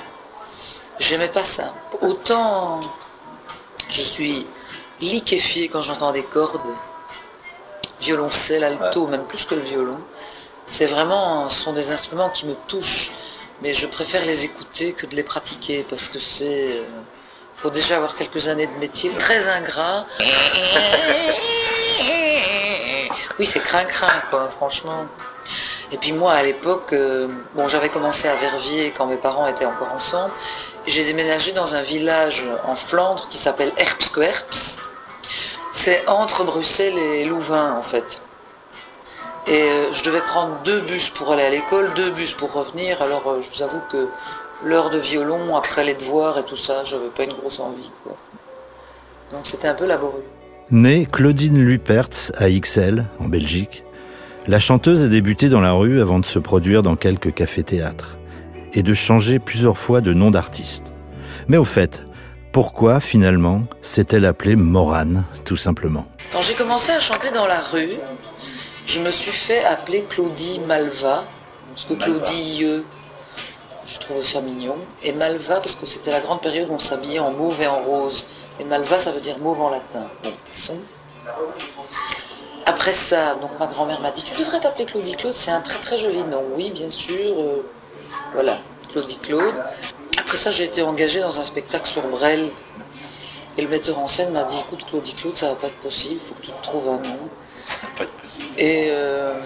J'aimais 0.99 1.27
pas 1.27 1.43
ça. 1.43 1.73
Autant 2.01 2.81
je 3.89 4.01
suis 4.01 4.45
liquéfié 5.01 5.67
quand 5.67 5.81
j'entends 5.81 6.11
des 6.11 6.23
cordes, 6.23 6.61
violoncelle, 8.01 8.63
alto, 8.63 9.07
même 9.07 9.25
plus 9.25 9.45
que 9.45 9.55
le 9.55 9.61
violon. 9.61 9.99
C'est 10.67 10.85
vraiment, 10.85 11.49
ce 11.49 11.61
sont 11.61 11.73
des 11.73 11.91
instruments 11.91 12.29
qui 12.29 12.45
me 12.45 12.55
touchent, 12.67 13.11
mais 13.61 13.73
je 13.73 13.85
préfère 13.87 14.25
les 14.25 14.45
écouter 14.45 14.93
que 14.93 15.05
de 15.05 15.15
les 15.15 15.23
pratiquer 15.23 15.85
parce 15.89 16.09
que 16.09 16.19
c'est, 16.19 16.79
euh, 16.79 16.83
faut 17.55 17.69
déjà 17.69 17.97
avoir 17.97 18.15
quelques 18.15 18.47
années 18.47 18.67
de 18.67 18.79
métier, 18.79 19.11
très 19.11 19.47
ingrat. 19.47 20.05
Oui, 23.39 23.45
c'est 23.45 23.59
crin-crin, 23.59 24.21
quoi, 24.29 24.49
franchement. 24.49 25.05
Et 25.91 25.97
puis 25.97 26.13
moi, 26.13 26.33
à 26.33 26.43
l'époque, 26.43 26.93
euh, 26.93 27.27
bon, 27.53 27.67
j'avais 27.67 27.89
commencé 27.89 28.27
à 28.27 28.35
Verviers 28.35 28.93
quand 28.97 29.05
mes 29.05 29.17
parents 29.17 29.45
étaient 29.47 29.65
encore 29.65 29.91
ensemble, 29.93 30.31
j'ai 30.87 31.03
déménagé 31.03 31.51
dans 31.51 31.75
un 31.75 31.81
village 31.81 32.43
en 32.67 32.75
Flandre 32.75 33.27
qui 33.29 33.37
s'appelle 33.37 33.71
Erpsquerps. 33.77 34.77
C'est 35.71 36.07
entre 36.07 36.43
Bruxelles 36.43 36.97
et 36.97 37.25
Louvain 37.25 37.75
en 37.77 37.81
fait. 37.81 38.21
Et 39.47 39.61
euh, 39.61 39.93
je 39.93 40.03
devais 40.03 40.21
prendre 40.21 40.55
deux 40.63 40.79
bus 40.81 41.09
pour 41.09 41.31
aller 41.31 41.43
à 41.43 41.49
l'école, 41.49 41.93
deux 41.93 42.11
bus 42.11 42.33
pour 42.33 42.53
revenir. 42.53 43.01
Alors 43.01 43.27
euh, 43.27 43.41
je 43.41 43.51
vous 43.51 43.63
avoue 43.63 43.81
que 43.91 44.07
l'heure 44.63 44.89
de 44.89 44.97
violon, 44.97 45.55
après 45.55 45.83
les 45.83 45.93
devoirs 45.95 46.37
et 46.37 46.43
tout 46.43 46.55
ça, 46.55 46.83
j'avais 46.83 47.09
pas 47.09 47.23
une 47.23 47.33
grosse 47.33 47.59
envie. 47.59 47.91
Donc 49.31 49.45
c'était 49.45 49.67
un 49.67 49.75
peu 49.75 49.85
laborieux. 49.85 50.23
Née 50.71 51.05
Claudine 51.05 51.63
Lupertz 51.63 52.31
à 52.37 52.49
Ixelles, 52.49 53.05
en 53.19 53.27
Belgique, 53.27 53.83
La 54.47 54.59
chanteuse 54.59 55.03
a 55.03 55.07
débuté 55.07 55.47
dans 55.47 55.61
la 55.61 55.73
rue 55.73 56.01
avant 56.01 56.17
de 56.17 56.25
se 56.25 56.39
produire 56.39 56.81
dans 56.81 56.95
quelques 56.95 57.35
cafés-théâtres 57.35 58.17
et 58.73 58.81
de 58.81 58.93
changer 58.95 59.37
plusieurs 59.37 59.77
fois 59.77 60.01
de 60.01 60.11
nom 60.11 60.31
d'artiste. 60.31 60.91
Mais 61.47 61.57
au 61.57 61.65
fait, 61.65 62.03
pourquoi 62.51 62.99
finalement 62.99 63.65
s'est-elle 63.83 64.25
appelée 64.25 64.55
Morane, 64.55 65.23
tout 65.43 65.55
simplement? 65.55 66.07
Quand 66.33 66.41
j'ai 66.41 66.55
commencé 66.55 66.91
à 66.91 66.99
chanter 66.99 67.29
dans 67.29 67.45
la 67.45 67.59
rue, 67.59 67.93
je 68.87 68.99
me 68.99 69.11
suis 69.11 69.31
fait 69.31 69.63
appeler 69.65 70.03
Claudie 70.09 70.59
Malva, 70.67 71.25
parce 71.69 71.85
que 71.85 71.93
Claudie 71.93 72.59
IE, 72.59 72.83
je 73.85 73.99
trouvais 73.99 74.23
ça 74.23 74.41
mignon, 74.41 74.77
et 75.03 75.13
Malva 75.13 75.57
parce 75.57 75.75
que 75.75 75.85
c'était 75.85 76.11
la 76.11 76.21
grande 76.21 76.41
période 76.41 76.69
où 76.71 76.73
on 76.73 76.79
s'habillait 76.79 77.19
en 77.19 77.31
mauve 77.31 77.61
et 77.61 77.67
en 77.67 77.83
rose. 77.83 78.25
Et 78.59 78.63
Malva, 78.63 78.99
ça 78.99 79.11
veut 79.11 79.19
dire 79.19 79.37
mauve 79.39 79.61
en 79.61 79.69
latin. 79.69 80.07
Bon, 80.23 80.31
Après 82.65 82.93
ça, 82.93 83.35
donc 83.35 83.51
ma 83.59 83.67
grand-mère 83.67 83.99
m'a 84.01 84.11
dit, 84.11 84.23
tu 84.23 84.33
devrais 84.35 84.59
t'appeler 84.59 84.85
Claudie 84.85 85.11
Claude, 85.13 85.33
c'est 85.33 85.51
un 85.51 85.61
très 85.61 85.79
très 85.79 85.97
joli 85.97 86.23
nom. 86.23 86.43
Oui, 86.55 86.71
bien 86.71 86.89
sûr. 86.89 87.33
Euh, 87.37 87.65
voilà, 88.33 88.57
Claudie 88.89 89.17
Claude. 89.17 89.55
Après 90.17 90.37
ça, 90.37 90.51
j'ai 90.51 90.63
été 90.63 90.81
engagée 90.81 91.19
dans 91.19 91.39
un 91.39 91.43
spectacle 91.43 91.87
sur 91.87 92.01
Brel. 92.03 92.49
Et 93.57 93.61
le 93.61 93.69
metteur 93.69 93.99
en 93.99 94.07
scène 94.07 94.31
m'a 94.31 94.43
dit, 94.43 94.57
écoute 94.59 94.85
Claudie 94.85 95.13
Claude, 95.13 95.37
ça 95.37 95.49
va 95.49 95.55
pas 95.55 95.67
être 95.67 95.79
possible, 95.79 96.15
il 96.15 96.19
faut 96.19 96.35
que 96.35 96.41
tu 96.41 96.51
te 96.51 96.63
trouves 96.63 96.89
un 96.89 96.97
nom. 96.97 97.17
Et 98.57 98.87
euh, 98.89 99.39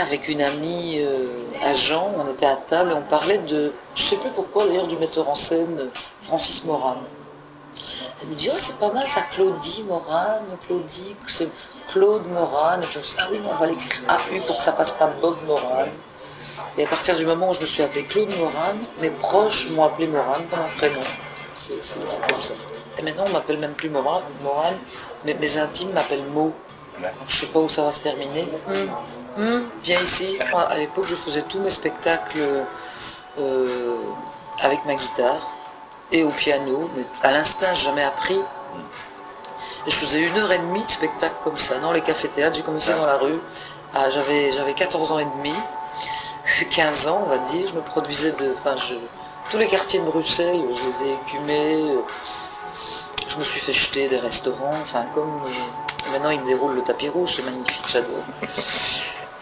avec 0.00 0.28
une 0.28 0.40
amie 0.40 1.00
euh, 1.00 1.26
agent, 1.64 2.10
on 2.16 2.30
était 2.32 2.46
à 2.46 2.56
table 2.56 2.90
et 2.90 2.94
on 2.94 3.02
parlait 3.02 3.38
de, 3.38 3.72
je 3.94 4.02
sais 4.02 4.16
plus 4.16 4.30
pourquoi 4.30 4.66
d'ailleurs, 4.66 4.86
du 4.86 4.96
metteur 4.96 5.28
en 5.28 5.34
scène 5.34 5.88
Francis 6.22 6.64
Moran. 6.64 6.96
Elle 8.20 8.28
me 8.28 8.34
dit, 8.34 8.50
oh 8.52 8.56
c'est 8.58 8.76
pas 8.78 8.90
mal 8.92 9.06
ça, 9.08 9.22
Claudie 9.30 9.84
Moran, 9.84 10.40
Claudie, 10.66 11.14
c'est 11.26 11.48
Claude 11.88 12.26
Moran. 12.32 12.80
Et 12.80 12.84
ah 13.18 13.28
oui, 13.30 13.40
mais 13.42 13.50
on 13.50 13.56
va 13.56 13.66
l'écrire 13.66 14.02
AU 14.08 14.40
pour 14.46 14.58
que 14.58 14.64
ça 14.64 14.72
passe 14.72 14.92
pas 14.92 15.10
Bob 15.20 15.36
Moran. 15.46 15.84
Et 16.76 16.84
à 16.84 16.88
partir 16.88 17.16
du 17.16 17.24
moment 17.24 17.50
où 17.50 17.54
je 17.54 17.60
me 17.60 17.66
suis 17.66 17.82
appelée 17.82 18.04
Claude 18.04 18.36
Moran, 18.38 18.74
mes 19.00 19.10
proches 19.10 19.68
m'ont 19.70 19.84
appelé 19.84 20.08
Moran 20.08 20.38
comme 20.50 20.60
un 20.60 20.76
prénom. 20.76 21.00
C'est 21.54 21.74
comme 21.74 22.42
ça. 22.42 22.54
Et 22.98 23.02
maintenant 23.02 23.24
on 23.26 23.32
m'appelle 23.32 23.58
même 23.58 23.74
plus 23.74 23.90
Moran, 23.90 24.22
Moran 24.42 24.74
mais 25.24 25.34
mes 25.34 25.58
intimes 25.58 25.92
m'appellent 25.92 26.26
Mo. 26.32 26.52
Je 27.28 27.36
sais 27.36 27.46
pas 27.46 27.60
où 27.60 27.68
ça 27.68 27.82
va 27.82 27.92
se 27.92 28.02
terminer. 28.02 28.48
Hum, 28.68 28.90
hum, 29.38 29.64
viens 29.82 30.00
ici. 30.00 30.38
À 30.52 30.76
l'époque, 30.76 31.06
je 31.08 31.14
faisais 31.14 31.42
tous 31.42 31.60
mes 31.60 31.70
spectacles 31.70 32.64
euh, 33.38 33.96
avec 34.60 34.84
ma 34.84 34.94
guitare 34.94 35.48
et 36.12 36.22
au 36.24 36.30
piano, 36.30 36.90
mais 36.96 37.04
à 37.22 37.32
l'instinct, 37.32 37.74
j'ai 37.74 37.84
jamais 37.84 38.02
appris. 38.02 38.40
Et 39.86 39.90
je 39.90 39.96
faisais 39.96 40.20
une 40.20 40.36
heure 40.38 40.50
et 40.52 40.58
demie 40.58 40.84
de 40.84 40.90
spectacle 40.90 41.36
comme 41.44 41.58
ça, 41.58 41.78
dans 41.78 41.92
les 41.92 42.00
cafés-théâtres. 42.00 42.56
J'ai 42.56 42.62
commencé 42.62 42.92
dans 42.92 43.06
la 43.06 43.16
rue. 43.16 43.40
Ah, 43.94 44.10
j'avais, 44.10 44.52
j'avais 44.52 44.74
14 44.74 45.12
ans 45.12 45.18
et 45.18 45.24
demi, 45.24 45.54
15 46.70 47.06
ans, 47.06 47.22
on 47.26 47.28
va 47.28 47.38
dire. 47.52 47.68
Je 47.68 47.74
me 47.74 47.80
produisais 47.80 48.32
de. 48.32 48.52
Enfin, 48.52 48.74
je, 48.76 48.94
tous 49.50 49.58
les 49.58 49.66
quartiers 49.66 50.00
de 50.00 50.04
Bruxelles, 50.04 50.60
je 50.74 50.82
les 50.82 51.10
ai 51.10 51.14
écumés. 51.14 51.84
Je 53.28 53.36
me 53.36 53.44
suis 53.44 53.60
fait 53.60 53.72
jeter 53.72 54.08
des 54.08 54.18
restaurants, 54.18 54.76
enfin, 54.80 55.04
comme. 55.14 55.40
Maintenant, 56.12 56.30
il 56.30 56.40
me 56.40 56.46
déroule 56.46 56.74
le 56.74 56.82
tapis 56.82 57.08
rouge, 57.08 57.34
c'est 57.36 57.42
magnifique, 57.42 57.84
j'adore. 57.86 58.24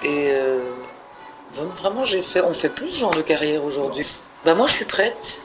Et 0.02 0.30
euh, 0.32 0.58
vraiment, 1.52 2.04
j'ai 2.04 2.22
fait, 2.22 2.40
on 2.40 2.52
fait 2.52 2.68
plus 2.68 2.90
ce 2.90 3.00
genre 3.00 3.12
de 3.12 3.22
carrière 3.22 3.64
aujourd'hui. 3.64 4.06
Ben 4.46 4.54
moi, 4.54 4.68
je 4.68 4.74
suis 4.74 4.84
prête. 4.84 5.42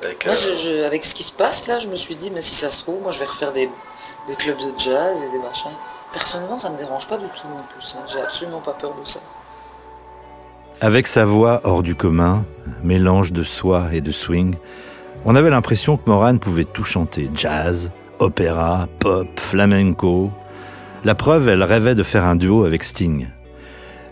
Avec, 0.86 1.05
ce 1.05 1.15
qui 1.15 1.24
se 1.24 1.31
passe 1.31 1.67
là, 1.67 1.79
je 1.79 1.88
me 1.88 1.96
suis 1.96 2.15
dit, 2.15 2.29
mais 2.29 2.41
si 2.41 2.53
ça 2.53 2.70
se 2.70 2.84
trouve, 2.84 3.01
moi, 3.01 3.12
je 3.12 3.17
vais 3.17 3.25
refaire 3.25 3.51
des, 3.51 3.67
clubs 4.38 4.58
de 4.58 4.77
jazz 4.77 5.17
et 5.17 5.31
des 5.36 5.43
machins. 5.43 5.72
Personnellement, 6.13 6.60
ça 6.60 6.70
me 6.70 6.77
dérange 6.77 7.08
pas 7.08 7.17
du 7.17 7.25
tout 7.25 7.48
en 7.48 7.63
plus. 7.74 7.96
Hein. 7.98 8.03
J'ai 8.13 8.22
absolument 8.22 8.60
pas 8.60 8.74
peur 8.74 8.93
de 9.01 9.08
ça. 9.08 9.20
Avec 10.81 11.08
sa 11.08 11.25
voix 11.25 11.62
hors 11.63 11.81
du 11.81 11.96
commun, 11.96 12.46
mélange 12.84 13.34
de 13.34 13.41
soie 13.41 13.88
et 13.91 14.01
de 14.01 14.12
swing, 14.12 14.55
on 15.25 15.36
avait 15.36 15.50
l'impression 15.50 15.97
que 15.97 16.08
Morane 16.08 16.38
pouvait 16.38 16.65
tout 16.65 16.84
chanter 16.84 17.32
jazz, 17.34 17.89
opéra, 18.19 18.88
pop, 18.99 19.28
flamenco, 19.39 20.30
la 21.06 21.15
preuve, 21.15 21.49
elle 21.49 21.63
rêvait 21.63 21.95
de 21.95 22.04
faire 22.04 22.26
un 22.26 22.36
duo 22.36 22.65
avec 22.65 22.84
Sting. 22.84 23.30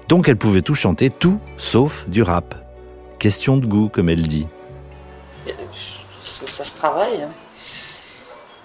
Donc 0.08 0.28
elle 0.28 0.38
pouvait 0.38 0.64
tout 0.64 0.74
chanter, 0.74 1.12
tout 1.12 1.40
sauf 1.58 2.10
du 2.10 2.24
rap. 2.24 2.56
Question 3.20 3.58
de 3.58 3.68
goût, 3.68 3.90
comme 3.90 4.10
elle 4.10 4.24
dit. 4.24 4.48
Ça, 6.48 6.64
se 6.64 6.76
travaille. 6.76 7.28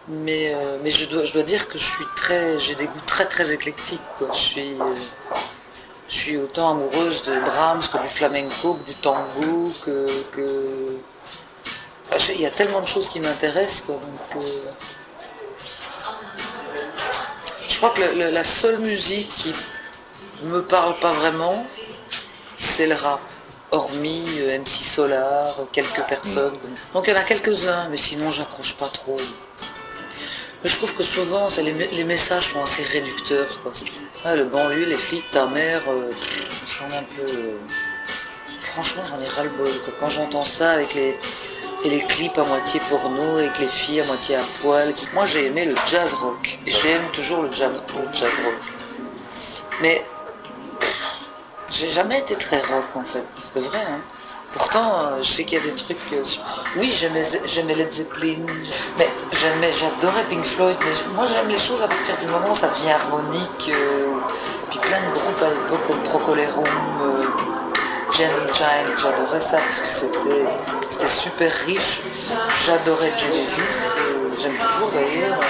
Mais, 0.07 0.55
euh, 0.55 0.79
mais 0.83 0.91
je, 0.91 1.07
dois, 1.07 1.25
je 1.25 1.33
dois 1.33 1.43
dire 1.43 1.67
que 1.69 1.79
je 1.79 1.85
suis 1.85 2.05
très, 2.15 2.59
j'ai 2.59 2.75
des 2.75 2.87
goûts 2.87 3.07
très 3.07 3.27
très 3.27 3.53
éclectiques. 3.53 4.01
Je, 4.21 4.39
suis, 4.39 4.75
euh, 4.81 4.95
je 6.09 6.15
suis 6.15 6.37
autant 6.37 6.73
amoureuse 6.73 7.23
de 7.23 7.33
Brahms 7.41 7.83
que 7.91 7.99
du 7.99 8.09
flamenco, 8.09 8.75
que 8.75 8.87
du 8.91 8.95
tango, 8.97 9.73
que, 9.83 10.99
il 12.29 12.41
y 12.41 12.47
a 12.47 12.51
tellement 12.51 12.81
de 12.81 12.87
choses 12.87 13.09
qui 13.09 13.19
m'intéressent. 13.19 13.87
Donc, 13.87 14.01
euh, 14.37 14.71
je 17.69 17.77
crois 17.77 17.91
que 17.91 18.03
la 18.03 18.45
seule 18.45 18.79
musique 18.79 19.35
qui 19.35 19.55
me 20.45 20.63
parle 20.63 20.95
pas 21.01 21.13
vraiment, 21.13 21.67
c'est 22.57 22.87
le 22.87 22.95
rap. 22.95 23.21
Hormis 23.75 24.25
euh, 24.39 24.59
MC 24.59 24.69
Solar, 24.69 25.57
quelques 25.73 26.03
personnes. 26.09 26.55
Donc 26.93 27.05
il 27.07 27.11
y 27.11 27.17
en 27.17 27.21
a 27.21 27.25
quelques-uns, 27.25 27.89
mais 27.91 27.97
sinon 27.97 28.31
j'accroche 28.31 28.75
pas 28.75 28.89
trop. 28.89 29.21
Mais 30.63 30.71
je 30.71 30.77
trouve 30.77 30.95
que 30.95 31.03
souvent 31.03 31.49
les, 31.93 32.05
messages 32.05 32.51
sont 32.51 32.63
assez 32.63 32.85
réducteurs. 32.85 33.61
le 34.25 34.45
banlieue, 34.45 34.87
les 34.87 34.97
flics, 34.97 35.29
ta 35.33 35.47
mère, 35.47 35.83
euh, 35.89 36.09
un 36.85 37.03
peu. 37.17 37.29
Euh, 37.29 37.57
franchement 38.61 39.03
j'en 39.09 39.21
ai 39.21 39.27
ras-le-bol. 39.27 39.73
Quand 39.99 40.11
j'entends 40.11 40.45
ça 40.45 40.71
avec 40.71 40.95
les 40.95 41.99
clips 42.09 42.39
à 42.39 42.45
moitié 42.45 42.81
porno 42.89 43.39
avec 43.39 43.59
les 43.59 43.67
filles 43.67 44.03
à 44.03 44.05
moitié 44.05 44.37
à 44.37 44.45
poil. 44.61 44.95
Moi 45.15 45.27
j'ai 45.27 45.47
aimé 45.47 45.65
le 45.65 45.75
jazz 45.87 46.13
rock 46.13 46.59
et 46.67 46.71
j'aime 46.71 47.03
toujours 47.13 47.43
le 47.43 47.53
jazz, 47.53 47.73
rock. 47.83 48.63
Mais 49.83 50.05
j'ai 51.75 51.91
jamais 51.91 52.21
été 52.21 52.35
très 52.37 52.59
rock 52.59 52.95
en 52.95 53.03
fait, 53.03 53.25
c'est 53.53 53.61
vrai. 53.61 53.79
Hein. 53.91 54.01
Pourtant, 54.53 54.93
euh, 55.01 55.19
je 55.21 55.29
sais 55.29 55.45
qu'il 55.45 55.59
y 55.59 55.61
a 55.61 55.65
des 55.65 55.75
trucs. 55.75 55.99
oui, 56.77 56.93
j'aimais 56.93 57.75
Led 57.75 57.93
Zeppelin, 57.93 58.39
mais 58.97 59.09
j'aimais, 59.33 59.73
j'adorais 59.73 60.23
Pink 60.31 60.45
Floyd. 60.45 60.77
Mais 60.81 61.15
moi, 61.17 61.27
j'aime 61.27 61.49
les 61.49 61.59
choses 61.59 61.83
à 61.83 61.89
partir 61.89 62.17
du 62.19 62.27
moment 62.27 62.53
où 62.53 62.55
ça 62.55 62.69
devient 62.69 62.93
harmonique. 62.93 63.71
Euh, 63.71 64.15
puis 64.71 64.79
plein 64.79 65.01
de 65.01 65.19
groupes 65.19 65.43
à 65.43 65.51
l'époque 65.51 65.87
comme 65.89 66.03
Procolerum, 66.05 66.65
euh, 67.03 67.25
Giant, 68.13 68.29
j'adorais 68.97 69.41
ça 69.41 69.59
parce 69.59 69.81
que 69.81 69.87
c'était 70.89 71.09
super 71.09 71.53
riche. 71.67 72.01
J'adorais 72.65 73.13
Genesis, 73.19 73.97
euh, 73.99 74.31
j'aime 74.41 74.53
toujours 74.53 74.91
d'ailleurs. 74.93 75.41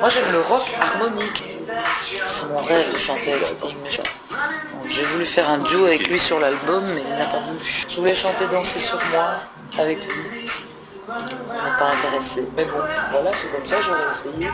Moi 0.00 0.08
j'aime 0.08 0.32
le 0.32 0.40
rock 0.40 0.64
harmonique. 0.80 1.44
C'est 2.26 2.48
mon 2.48 2.58
rêve 2.62 2.92
de 2.92 2.98
chanter 2.98 3.34
avec 3.34 3.46
Sting. 3.46 3.76
J'ai 4.88 5.04
voulu 5.04 5.24
faire 5.24 5.48
un 5.48 5.58
duo 5.58 5.86
avec 5.86 6.08
lui 6.08 6.18
sur 6.18 6.38
l'album, 6.38 6.82
mais 6.94 7.02
il 7.10 7.18
n'a 7.18 7.24
pas 7.24 7.40
voulu. 7.40 7.58
Je 7.88 7.96
voulais 7.96 8.14
chanter 8.14 8.44
Danser 8.50 8.78
sur 8.78 8.98
moi 9.12 9.36
avec 9.78 10.04
lui. 10.04 10.48
Il 11.06 11.10
n'a 11.10 11.78
pas 11.78 11.92
intéressé. 11.92 12.46
Mais 12.56 12.64
bon, 12.64 12.80
voilà, 13.10 13.30
c'est 13.34 13.50
comme 13.54 13.66
ça, 13.66 13.76
j'aurais 13.80 14.10
essayé. 14.10 14.48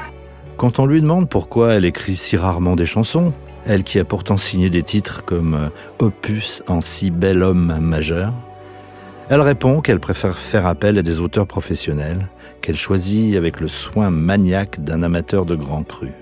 Quand 0.57 0.79
on 0.79 0.87
lui 0.87 1.01
demande 1.01 1.29
pourquoi 1.29 1.75
elle 1.75 1.85
écrit 1.85 2.17
si 2.17 2.37
rarement 2.37 2.77
des 2.77 2.87
chansons, 2.87 3.33
elle 3.67 3.83
qui 3.83 3.99
a 3.99 4.05
pourtant 4.05 4.37
signé 4.37 4.71
des 4.71 4.83
titres 4.83 5.25
comme 5.25 5.55
euh, 5.55 6.05
Opus 6.05 6.63
en 6.69 6.81
si 6.81 7.11
bel 7.11 7.43
homme 7.43 7.79
majeur, 7.81 8.33
elle 9.29 9.41
répond 9.41 9.81
qu'elle 9.81 10.01
préfère 10.01 10.39
faire 10.39 10.67
appel 10.67 10.99
à 10.99 11.03
des 11.03 11.21
auteurs 11.21 11.47
professionnels, 11.47 12.27
qu'elle 12.63 12.77
choisit 12.77 13.37
avec 13.37 13.61
le 13.61 13.69
soin 13.69 14.11
maniaque 14.11 14.83
d'un 14.83 15.03
amateur 15.03 15.47
de 15.47 15.55
grands 15.55 15.85
crus. 15.85 16.13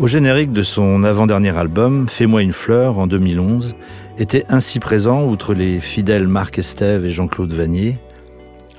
Au 0.00 0.06
générique 0.06 0.52
de 0.52 0.62
son 0.62 1.02
avant-dernier 1.02 1.58
album, 1.58 2.08
Fais-moi 2.08 2.42
une 2.42 2.52
fleur, 2.52 3.00
en 3.00 3.08
2011, 3.08 3.74
était 4.16 4.44
ainsi 4.48 4.78
présent, 4.78 5.24
outre 5.24 5.54
les 5.54 5.80
fidèles 5.80 6.28
Marc 6.28 6.60
Estève 6.60 7.04
et 7.04 7.10
Jean-Claude 7.10 7.52
Vanier, 7.52 7.98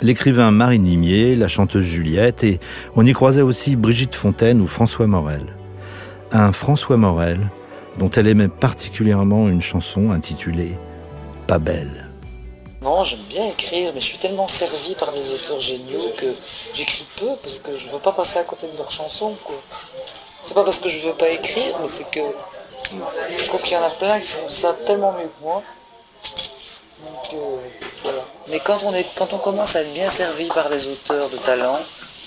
l'écrivain 0.02 0.52
Marie 0.52 0.80
Nimier, 0.80 1.36
la 1.36 1.50
chanteuse 1.50 1.84
Juliette, 1.84 2.46
et 2.46 2.62
on 2.96 3.06
y 3.06 3.12
croisait 3.12 3.42
aussi 3.42 3.76
Brigitte 3.76 4.16
Fontaine 4.16 4.62
ou 4.62 4.66
François 4.66 5.08
Morel. 5.08 5.58
Un 6.32 6.54
François 6.54 6.96
Morel 6.96 7.50
dont 7.98 8.10
elle 8.12 8.28
aimait 8.28 8.48
particulièrement 8.48 9.50
une 9.50 9.62
chanson 9.62 10.12
intitulée 10.12 10.78
Pas 11.48 11.60
belle. 11.60 12.08
Non, 12.82 13.04
j'aime 13.04 13.20
bien 13.28 13.46
écrire, 13.46 13.92
mais 13.94 14.00
je 14.00 14.06
suis 14.06 14.20
tellement 14.20 14.48
servi 14.48 14.96
par 14.96 15.12
des 15.12 15.32
auteurs 15.32 15.60
géniaux 15.60 16.14
que 16.18 16.28
j'écris 16.74 17.06
peu 17.18 17.28
parce 17.44 17.60
que 17.60 17.76
je 17.76 17.90
veux 17.90 18.00
pas 18.00 18.14
passer 18.14 18.40
à 18.40 18.44
côté 18.44 18.68
de 18.72 18.78
leurs 18.78 18.92
chansons. 18.92 19.36
C'est 20.50 20.56
pas 20.56 20.64
parce 20.64 20.80
que 20.80 20.90
je 20.90 21.02
veux 21.02 21.14
pas 21.14 21.30
écrire, 21.30 21.78
mais 21.80 21.88
c'est 21.88 22.10
que 22.10 22.22
je 23.38 23.46
trouve 23.46 23.62
qu'il 23.62 23.74
y 23.74 23.78
en 23.78 23.84
a 23.84 23.90
plein 23.92 24.20
qui 24.20 24.30
font 24.30 24.50
ça 24.50 24.76
tellement 24.88 25.12
mieux 25.12 25.28
que 25.28 25.44
moi. 25.44 25.62
Euh, 27.36 27.58
mais 28.48 28.60
quand 28.60 28.80
on, 28.84 28.92
est, 28.96 29.06
quand 29.16 29.32
on 29.32 29.38
commence 29.38 29.76
à 29.76 29.82
être 29.82 29.94
bien 29.94 30.10
servi 30.10 30.48
par 30.48 30.68
des 30.70 30.88
auteurs 30.88 31.30
de 31.30 31.38
talent, 31.38 31.80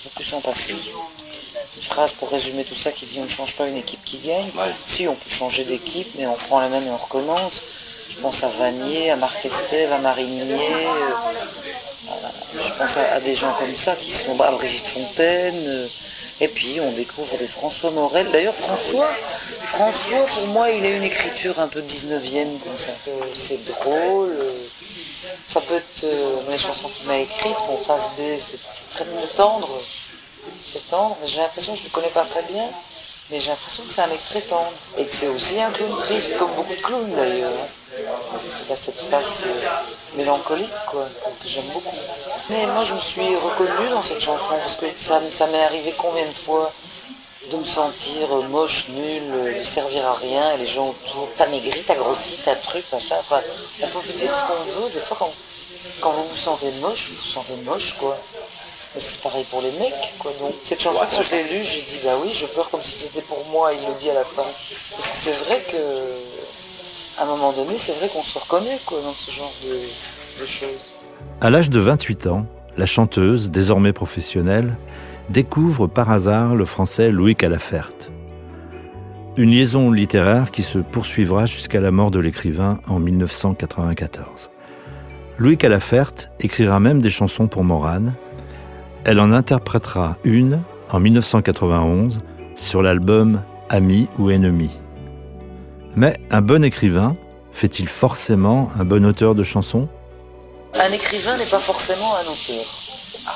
on 0.05 0.09
peut 0.17 0.23
s'en 0.23 0.39
passer. 0.39 0.73
une 1.75 1.83
phrase 1.83 2.13
pour 2.13 2.29
résumer 2.29 2.63
tout 2.63 2.75
ça 2.75 2.93
qui 2.93 3.05
dit 3.07 3.19
on 3.19 3.25
ne 3.25 3.29
change 3.29 3.57
pas 3.57 3.67
une 3.67 3.75
équipe 3.75 4.05
qui 4.05 4.19
gagne. 4.19 4.49
Si, 4.85 5.05
on 5.05 5.15
peut 5.15 5.29
changer 5.29 5.65
d'équipe, 5.65 6.07
mais 6.17 6.25
on 6.25 6.35
prend 6.35 6.61
la 6.61 6.69
même 6.69 6.87
et 6.87 6.91
on 6.91 6.95
recommence. 6.95 7.61
Je 8.09 8.15
pense 8.21 8.41
à 8.41 8.47
Vanier, 8.47 9.11
à 9.11 9.17
Marc 9.17 9.45
Estève, 9.45 9.91
à 9.91 9.97
Marinier. 9.97 10.43
Euh, 10.49 12.07
je 12.57 12.71
pense 12.79 12.95
à, 12.95 13.19
des 13.19 13.35
gens 13.35 13.53
comme 13.59 13.75
ça 13.75 13.97
qui 13.97 14.11
sont 14.11 14.39
à 14.39 14.49
Brigitte 14.51 14.87
Fontaine. 14.87 15.61
Euh, 15.67 15.87
et 16.43 16.47
puis 16.49 16.79
on 16.81 16.91
découvre 16.91 17.37
des 17.37 17.47
François 17.47 17.91
Morel. 17.91 18.29
D'ailleurs 18.31 18.55
François, 18.55 19.09
François 19.65 20.25
pour 20.25 20.47
moi 20.47 20.69
il 20.69 20.85
a 20.85 20.89
une 20.89 21.03
écriture 21.03 21.57
un 21.59 21.67
peu 21.67 21.79
19e 21.79 22.59
comme 22.59 22.77
ça. 22.77 22.91
Euh, 23.07 23.11
c'est 23.33 23.63
drôle. 23.63 24.35
Ça 25.47 25.61
peut 25.61 25.75
être 25.75 26.05
les 26.49 26.57
chansons 26.57 26.89
qu'il 26.89 27.07
m'a 27.07 27.17
écrites, 27.17 27.55
mon 27.67 27.77
face 27.77 28.09
B, 28.17 28.21
c'est 28.37 28.59
très, 28.93 29.05
très 29.05 29.27
tendre. 29.35 29.69
C'est 30.65 30.85
tendre, 30.89 31.17
j'ai 31.25 31.39
l'impression 31.39 31.73
que 31.73 31.79
je 31.79 31.83
ne 31.83 31.87
le 31.89 31.93
connais 31.93 32.09
pas 32.09 32.25
très 32.25 32.43
bien. 32.43 32.69
Mais 33.29 33.39
j'ai 33.39 33.49
l'impression 33.49 33.83
que 33.83 33.93
c'est 33.93 34.01
un 34.01 34.07
mec 34.07 34.19
très 34.29 34.41
tendre. 34.41 34.71
Et 34.97 35.05
que 35.05 35.15
c'est 35.15 35.27
aussi 35.27 35.59
un 35.61 35.71
clown 35.71 35.97
triste, 35.97 36.37
comme 36.37 36.51
beaucoup 36.55 36.75
de 36.75 36.81
clowns 36.81 37.15
d'ailleurs. 37.15 37.51
Il 38.67 38.73
a 38.73 38.75
cette 38.75 38.99
face 38.99 39.43
euh, 39.45 40.17
mélancolique, 40.17 40.69
quoi, 40.87 41.05
que 41.41 41.47
j'aime 41.47 41.67
beaucoup. 41.73 41.95
Mais 42.49 42.65
moi, 42.67 42.83
je 42.83 42.93
me 42.93 42.99
suis 42.99 43.35
reconnue 43.35 43.89
dans 43.89 44.03
cette 44.03 44.21
chanson, 44.21 44.55
parce 44.57 44.75
que 44.75 44.85
ça, 44.99 45.47
m'est 45.47 45.63
arrivé 45.63 45.93
combien 45.97 46.25
de 46.25 46.33
fois 46.33 46.71
de 47.51 47.57
me 47.57 47.65
sentir 47.65 48.27
moche, 48.49 48.85
nul, 48.89 49.57
de 49.59 49.63
servir 49.63 50.05
à 50.05 50.13
rien, 50.15 50.53
et 50.53 50.57
les 50.57 50.65
gens 50.65 50.89
autour, 50.89 51.29
t'as 51.37 51.47
maigri, 51.47 51.83
t'as 51.85 51.95
grossi, 51.95 52.39
t'as 52.43 52.55
truc, 52.55 52.85
machin. 52.91 53.15
Enfin, 53.19 53.41
on 53.81 53.87
peut 53.87 53.99
vous 53.99 54.13
dire 54.13 54.33
ce 54.33 54.45
qu'on 54.45 54.81
veut, 54.81 54.89
des 54.91 54.99
fois, 54.99 55.17
quand, 55.19 55.33
quand 56.01 56.11
vous 56.11 56.23
vous 56.23 56.37
sentez 56.37 56.71
moche, 56.81 57.09
vous 57.09 57.15
vous 57.15 57.31
sentez 57.31 57.55
moche, 57.65 57.95
quoi 57.99 58.17
c'est 58.99 59.21
pareil 59.21 59.43
pour 59.45 59.61
les 59.61 59.71
mecs, 59.73 60.13
quoi. 60.19 60.31
Donc 60.39 60.53
cette 60.63 60.81
chanson, 60.81 60.99
quand 60.99 61.21
je 61.21 61.31
l'ai 61.31 61.43
lue, 61.43 61.63
j'ai 61.63 61.81
dit 61.81 61.99
bah 62.03 62.15
oui, 62.23 62.31
je 62.33 62.45
pleure 62.45 62.69
comme 62.69 62.83
si 62.83 62.99
c'était 62.99 63.21
pour 63.21 63.43
moi, 63.45 63.73
il 63.73 63.87
le 63.87 63.93
dit 63.95 64.09
à 64.09 64.13
la 64.13 64.23
fin. 64.23 64.45
Parce 64.91 65.07
que 65.07 65.17
c'est 65.17 65.31
vrai 65.31 65.61
que 65.61 65.77
à 67.17 67.23
un 67.23 67.25
moment 67.25 67.51
donné, 67.53 67.77
c'est 67.77 67.93
vrai 67.93 68.09
qu'on 68.09 68.23
se 68.23 68.37
reconnaît 68.37 68.79
quoi 68.85 69.01
dans 69.01 69.13
ce 69.13 69.31
genre 69.31 69.53
de, 69.63 70.45
choses. 70.45 70.92
À 71.43 71.49
l'âge 71.49 71.69
de 71.69 71.81
28 71.81 72.27
ans, 72.27 72.45
la 72.77 72.85
chanteuse, 72.85 73.51
désormais 73.51 73.91
professionnelle, 73.91 74.77
découvre 75.29 75.87
par 75.87 76.09
hasard 76.09 76.55
le 76.55 76.63
français 76.63 77.11
Louis 77.11 77.35
Calafert. 77.35 77.91
Une 79.35 79.49
liaison 79.49 79.91
littéraire 79.91 80.51
qui 80.51 80.61
se 80.61 80.79
poursuivra 80.79 81.45
jusqu'à 81.45 81.81
la 81.81 81.91
mort 81.91 82.11
de 82.11 82.19
l'écrivain 82.19 82.79
en 82.87 83.01
1994. 83.01 84.51
Louis 85.37 85.57
Calafert 85.57 86.13
écrira 86.39 86.79
même 86.79 87.01
des 87.01 87.09
chansons 87.09 87.47
pour 87.47 87.65
Morane, 87.65 88.13
elle 89.03 89.19
en 89.19 89.33
interprétera 89.33 90.15
une 90.23 90.61
en 90.91 91.01
1991 91.01 92.21
sur 92.55 92.81
l'album 92.81 93.41
Ami 93.67 94.07
ou 94.17 94.29
Ennemi. 94.29 94.69
Mais 95.97 96.21
un 96.31 96.41
bon 96.41 96.63
écrivain 96.63 97.17
fait-il 97.51 97.89
forcément 97.89 98.71
un 98.79 98.85
bon 98.85 99.05
auteur 99.05 99.35
de 99.35 99.43
chansons? 99.43 99.89
Un 100.75 100.91
écrivain 100.91 101.37
n'est 101.37 101.45
pas 101.45 101.59
forcément 101.59 102.15
un 102.15 102.25
auteur. 102.25 102.65
Ah, 103.25 103.35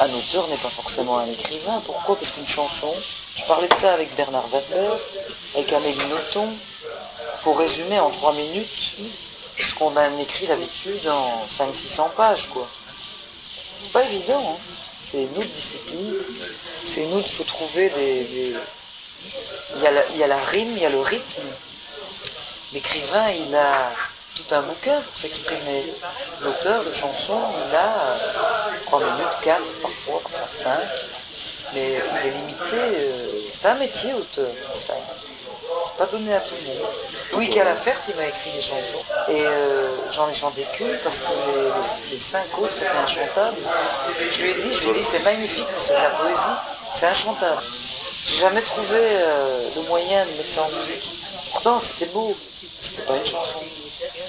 un 0.00 0.14
auteur 0.14 0.46
n'est 0.48 0.56
pas 0.56 0.70
forcément 0.70 1.18
un 1.18 1.26
écrivain. 1.26 1.82
Pourquoi? 1.86 2.16
Parce 2.16 2.30
qu'une 2.30 2.46
chanson, 2.46 2.92
je 3.36 3.44
parlais 3.44 3.68
de 3.68 3.74
ça 3.74 3.94
avec 3.94 4.14
Bernard 4.14 4.46
Werber, 4.48 4.96
avec 5.54 5.72
Amélie 5.72 6.06
Nothomb, 6.08 6.48
il 6.52 7.40
faut 7.42 7.54
résumer 7.54 7.98
en 7.98 8.10
trois 8.10 8.32
minutes 8.34 8.96
ce 9.58 9.74
qu'on 9.74 9.96
a 9.96 10.08
écrit 10.20 10.46
d'habitude 10.46 11.08
en 11.08 11.46
500-600 11.46 12.10
pages. 12.16 12.48
quoi. 12.50 12.68
C'est 13.82 13.92
pas 13.92 14.04
évident, 14.04 14.56
hein. 14.56 14.74
c'est 15.02 15.22
une 15.22 15.38
autre 15.38 15.52
discipline. 15.54 16.14
C'est 16.84 17.04
une 17.04 17.14
autre, 17.14 17.28
faut 17.28 17.44
trouver 17.44 17.88
des. 17.90 18.54
Il, 19.76 19.82
y 19.82 19.88
il, 20.14 20.18
y 20.18 20.22
a 20.22 20.26
la, 20.26 20.36
rime, 20.36 20.72
il 20.76 20.82
y 20.82 20.86
a 20.86 20.90
le 20.90 21.00
rythme. 21.00 21.42
L'écrivain, 22.72 23.30
il 23.30 23.54
a 23.54 23.90
tout 24.48 24.54
un 24.54 24.62
bouquin 24.62 25.00
pour 25.00 25.18
s'exprimer. 25.18 25.84
L'auteur 26.42 26.84
de 26.84 26.92
chansons, 26.92 27.40
il 27.68 27.76
a 27.76 28.16
3 28.86 29.00
minutes, 29.00 29.38
4 29.42 29.62
parfois, 29.82 30.20
parfois 30.22 30.48
5. 30.50 30.70
Mais 31.74 31.92
il 31.92 32.28
est 32.28 32.30
limité. 32.32 32.76
Euh, 32.76 33.26
c'est 33.52 33.68
un 33.68 33.74
métier, 33.74 34.12
auteur. 34.14 34.50
C'est 34.74 35.96
pas 35.96 36.06
donné 36.06 36.34
à 36.34 36.40
tout 36.40 36.54
le 36.60 36.68
monde. 36.68 36.88
Louis 37.32 37.48
Calafert, 37.48 37.96
il 38.08 38.16
m'a 38.16 38.26
écrit 38.26 38.50
des 38.50 38.60
chansons. 38.60 39.04
Et 39.28 39.46
euh, 39.46 39.88
j'en 40.12 40.28
ai 40.28 40.34
chanté 40.34 40.66
qu'une 40.72 40.98
parce 41.02 41.18
que 41.18 42.10
les, 42.10 42.18
cinq 42.18 42.46
autres 42.58 42.76
étaient 42.76 42.88
inchantables. 42.88 43.56
Je 44.30 44.42
lui 44.42 44.50
ai 44.50 44.54
dit, 44.54 44.70
j'ai 44.74 44.92
dit, 44.92 45.02
c'est 45.02 45.24
magnifique, 45.24 45.66
mais 45.74 45.82
c'est 45.82 45.94
de 45.94 45.98
la 45.98 46.10
poésie, 46.10 46.40
c'est 46.94 47.06
inchantable. 47.06 47.62
J'ai 48.26 48.36
jamais 48.36 48.62
trouvé 48.62 48.98
euh, 48.98 49.68
le 49.76 49.82
moyen 49.82 50.24
de 50.24 50.30
mettre 50.30 50.50
ça 50.50 50.62
en 50.62 50.68
musique. 50.68 51.10
Pourtant, 51.52 51.80
c'était 51.80 52.06
beau. 52.06 52.36
C'était 52.80 53.02
pas 53.02 53.16
une 53.16 53.26
chanson. 53.26 53.60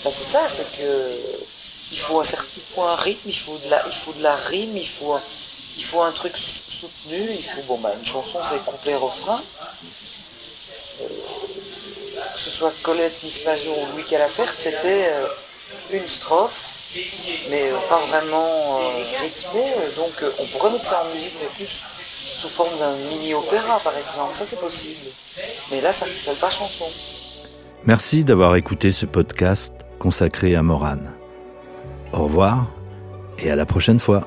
Ben, 0.03 0.11
c'est 0.11 0.31
ça, 0.31 0.47
c'est 0.49 0.69
que 0.77 1.19
il 1.91 1.99
faut 1.99 2.19
un 2.81 2.95
rythme, 2.95 3.29
il 3.29 3.37
faut 3.37 3.57
de 3.57 4.23
la, 4.23 4.35
rime, 4.35 4.77
il 4.77 4.87
faut, 4.87 6.01
un 6.01 6.11
truc 6.11 6.35
soutenu, 6.37 7.29
il 7.31 7.43
faut 7.43 7.61
bon 7.63 7.77
bah 7.79 7.93
une 7.97 8.05
chanson 8.05 8.39
c'est 8.47 8.63
couplet 8.65 8.95
refrain. 8.95 9.41
Euh, 11.01 11.07
que 12.33 12.39
ce 12.39 12.49
soit 12.49 12.73
Colette, 12.83 13.21
Miss 13.23 13.41
ou 13.67 13.85
Louis 13.93 14.03
Calafert, 14.05 14.51
c'était 14.57 15.09
euh, 15.11 15.27
une 15.91 16.07
strophe, 16.07 16.63
mais 17.49 17.71
euh, 17.71 17.77
pas 17.89 17.99
vraiment 17.99 18.79
rythmée. 19.19 19.73
Donc 19.95 20.23
on 20.39 20.45
pourrait 20.47 20.71
mettre 20.71 20.85
ça 20.85 21.03
en 21.03 21.13
musique, 21.13 21.35
mais 21.41 21.47
plus 21.47 21.83
sous 22.39 22.49
forme 22.49 22.77
d'un 22.77 22.95
mini-opéra 23.09 23.79
par 23.79 23.97
exemple. 23.97 24.35
Ça 24.35 24.45
c'est 24.45 24.59
possible. 24.59 25.09
Mais 25.71 25.81
là, 25.81 25.93
ça 25.93 26.05
s'appelle 26.07 26.37
pas 26.37 26.49
chanson. 26.49 26.91
Merci 27.85 28.23
d'avoir 28.23 28.55
écouté 28.55 28.91
ce 28.91 29.05
podcast 29.05 29.73
consacré 29.99 30.55
à 30.55 30.63
Morane. 30.63 31.11
Au 32.13 32.23
revoir 32.23 32.71
et 33.39 33.51
à 33.51 33.57
la 33.57 33.65
prochaine 33.65 33.99
fois. 33.99 34.25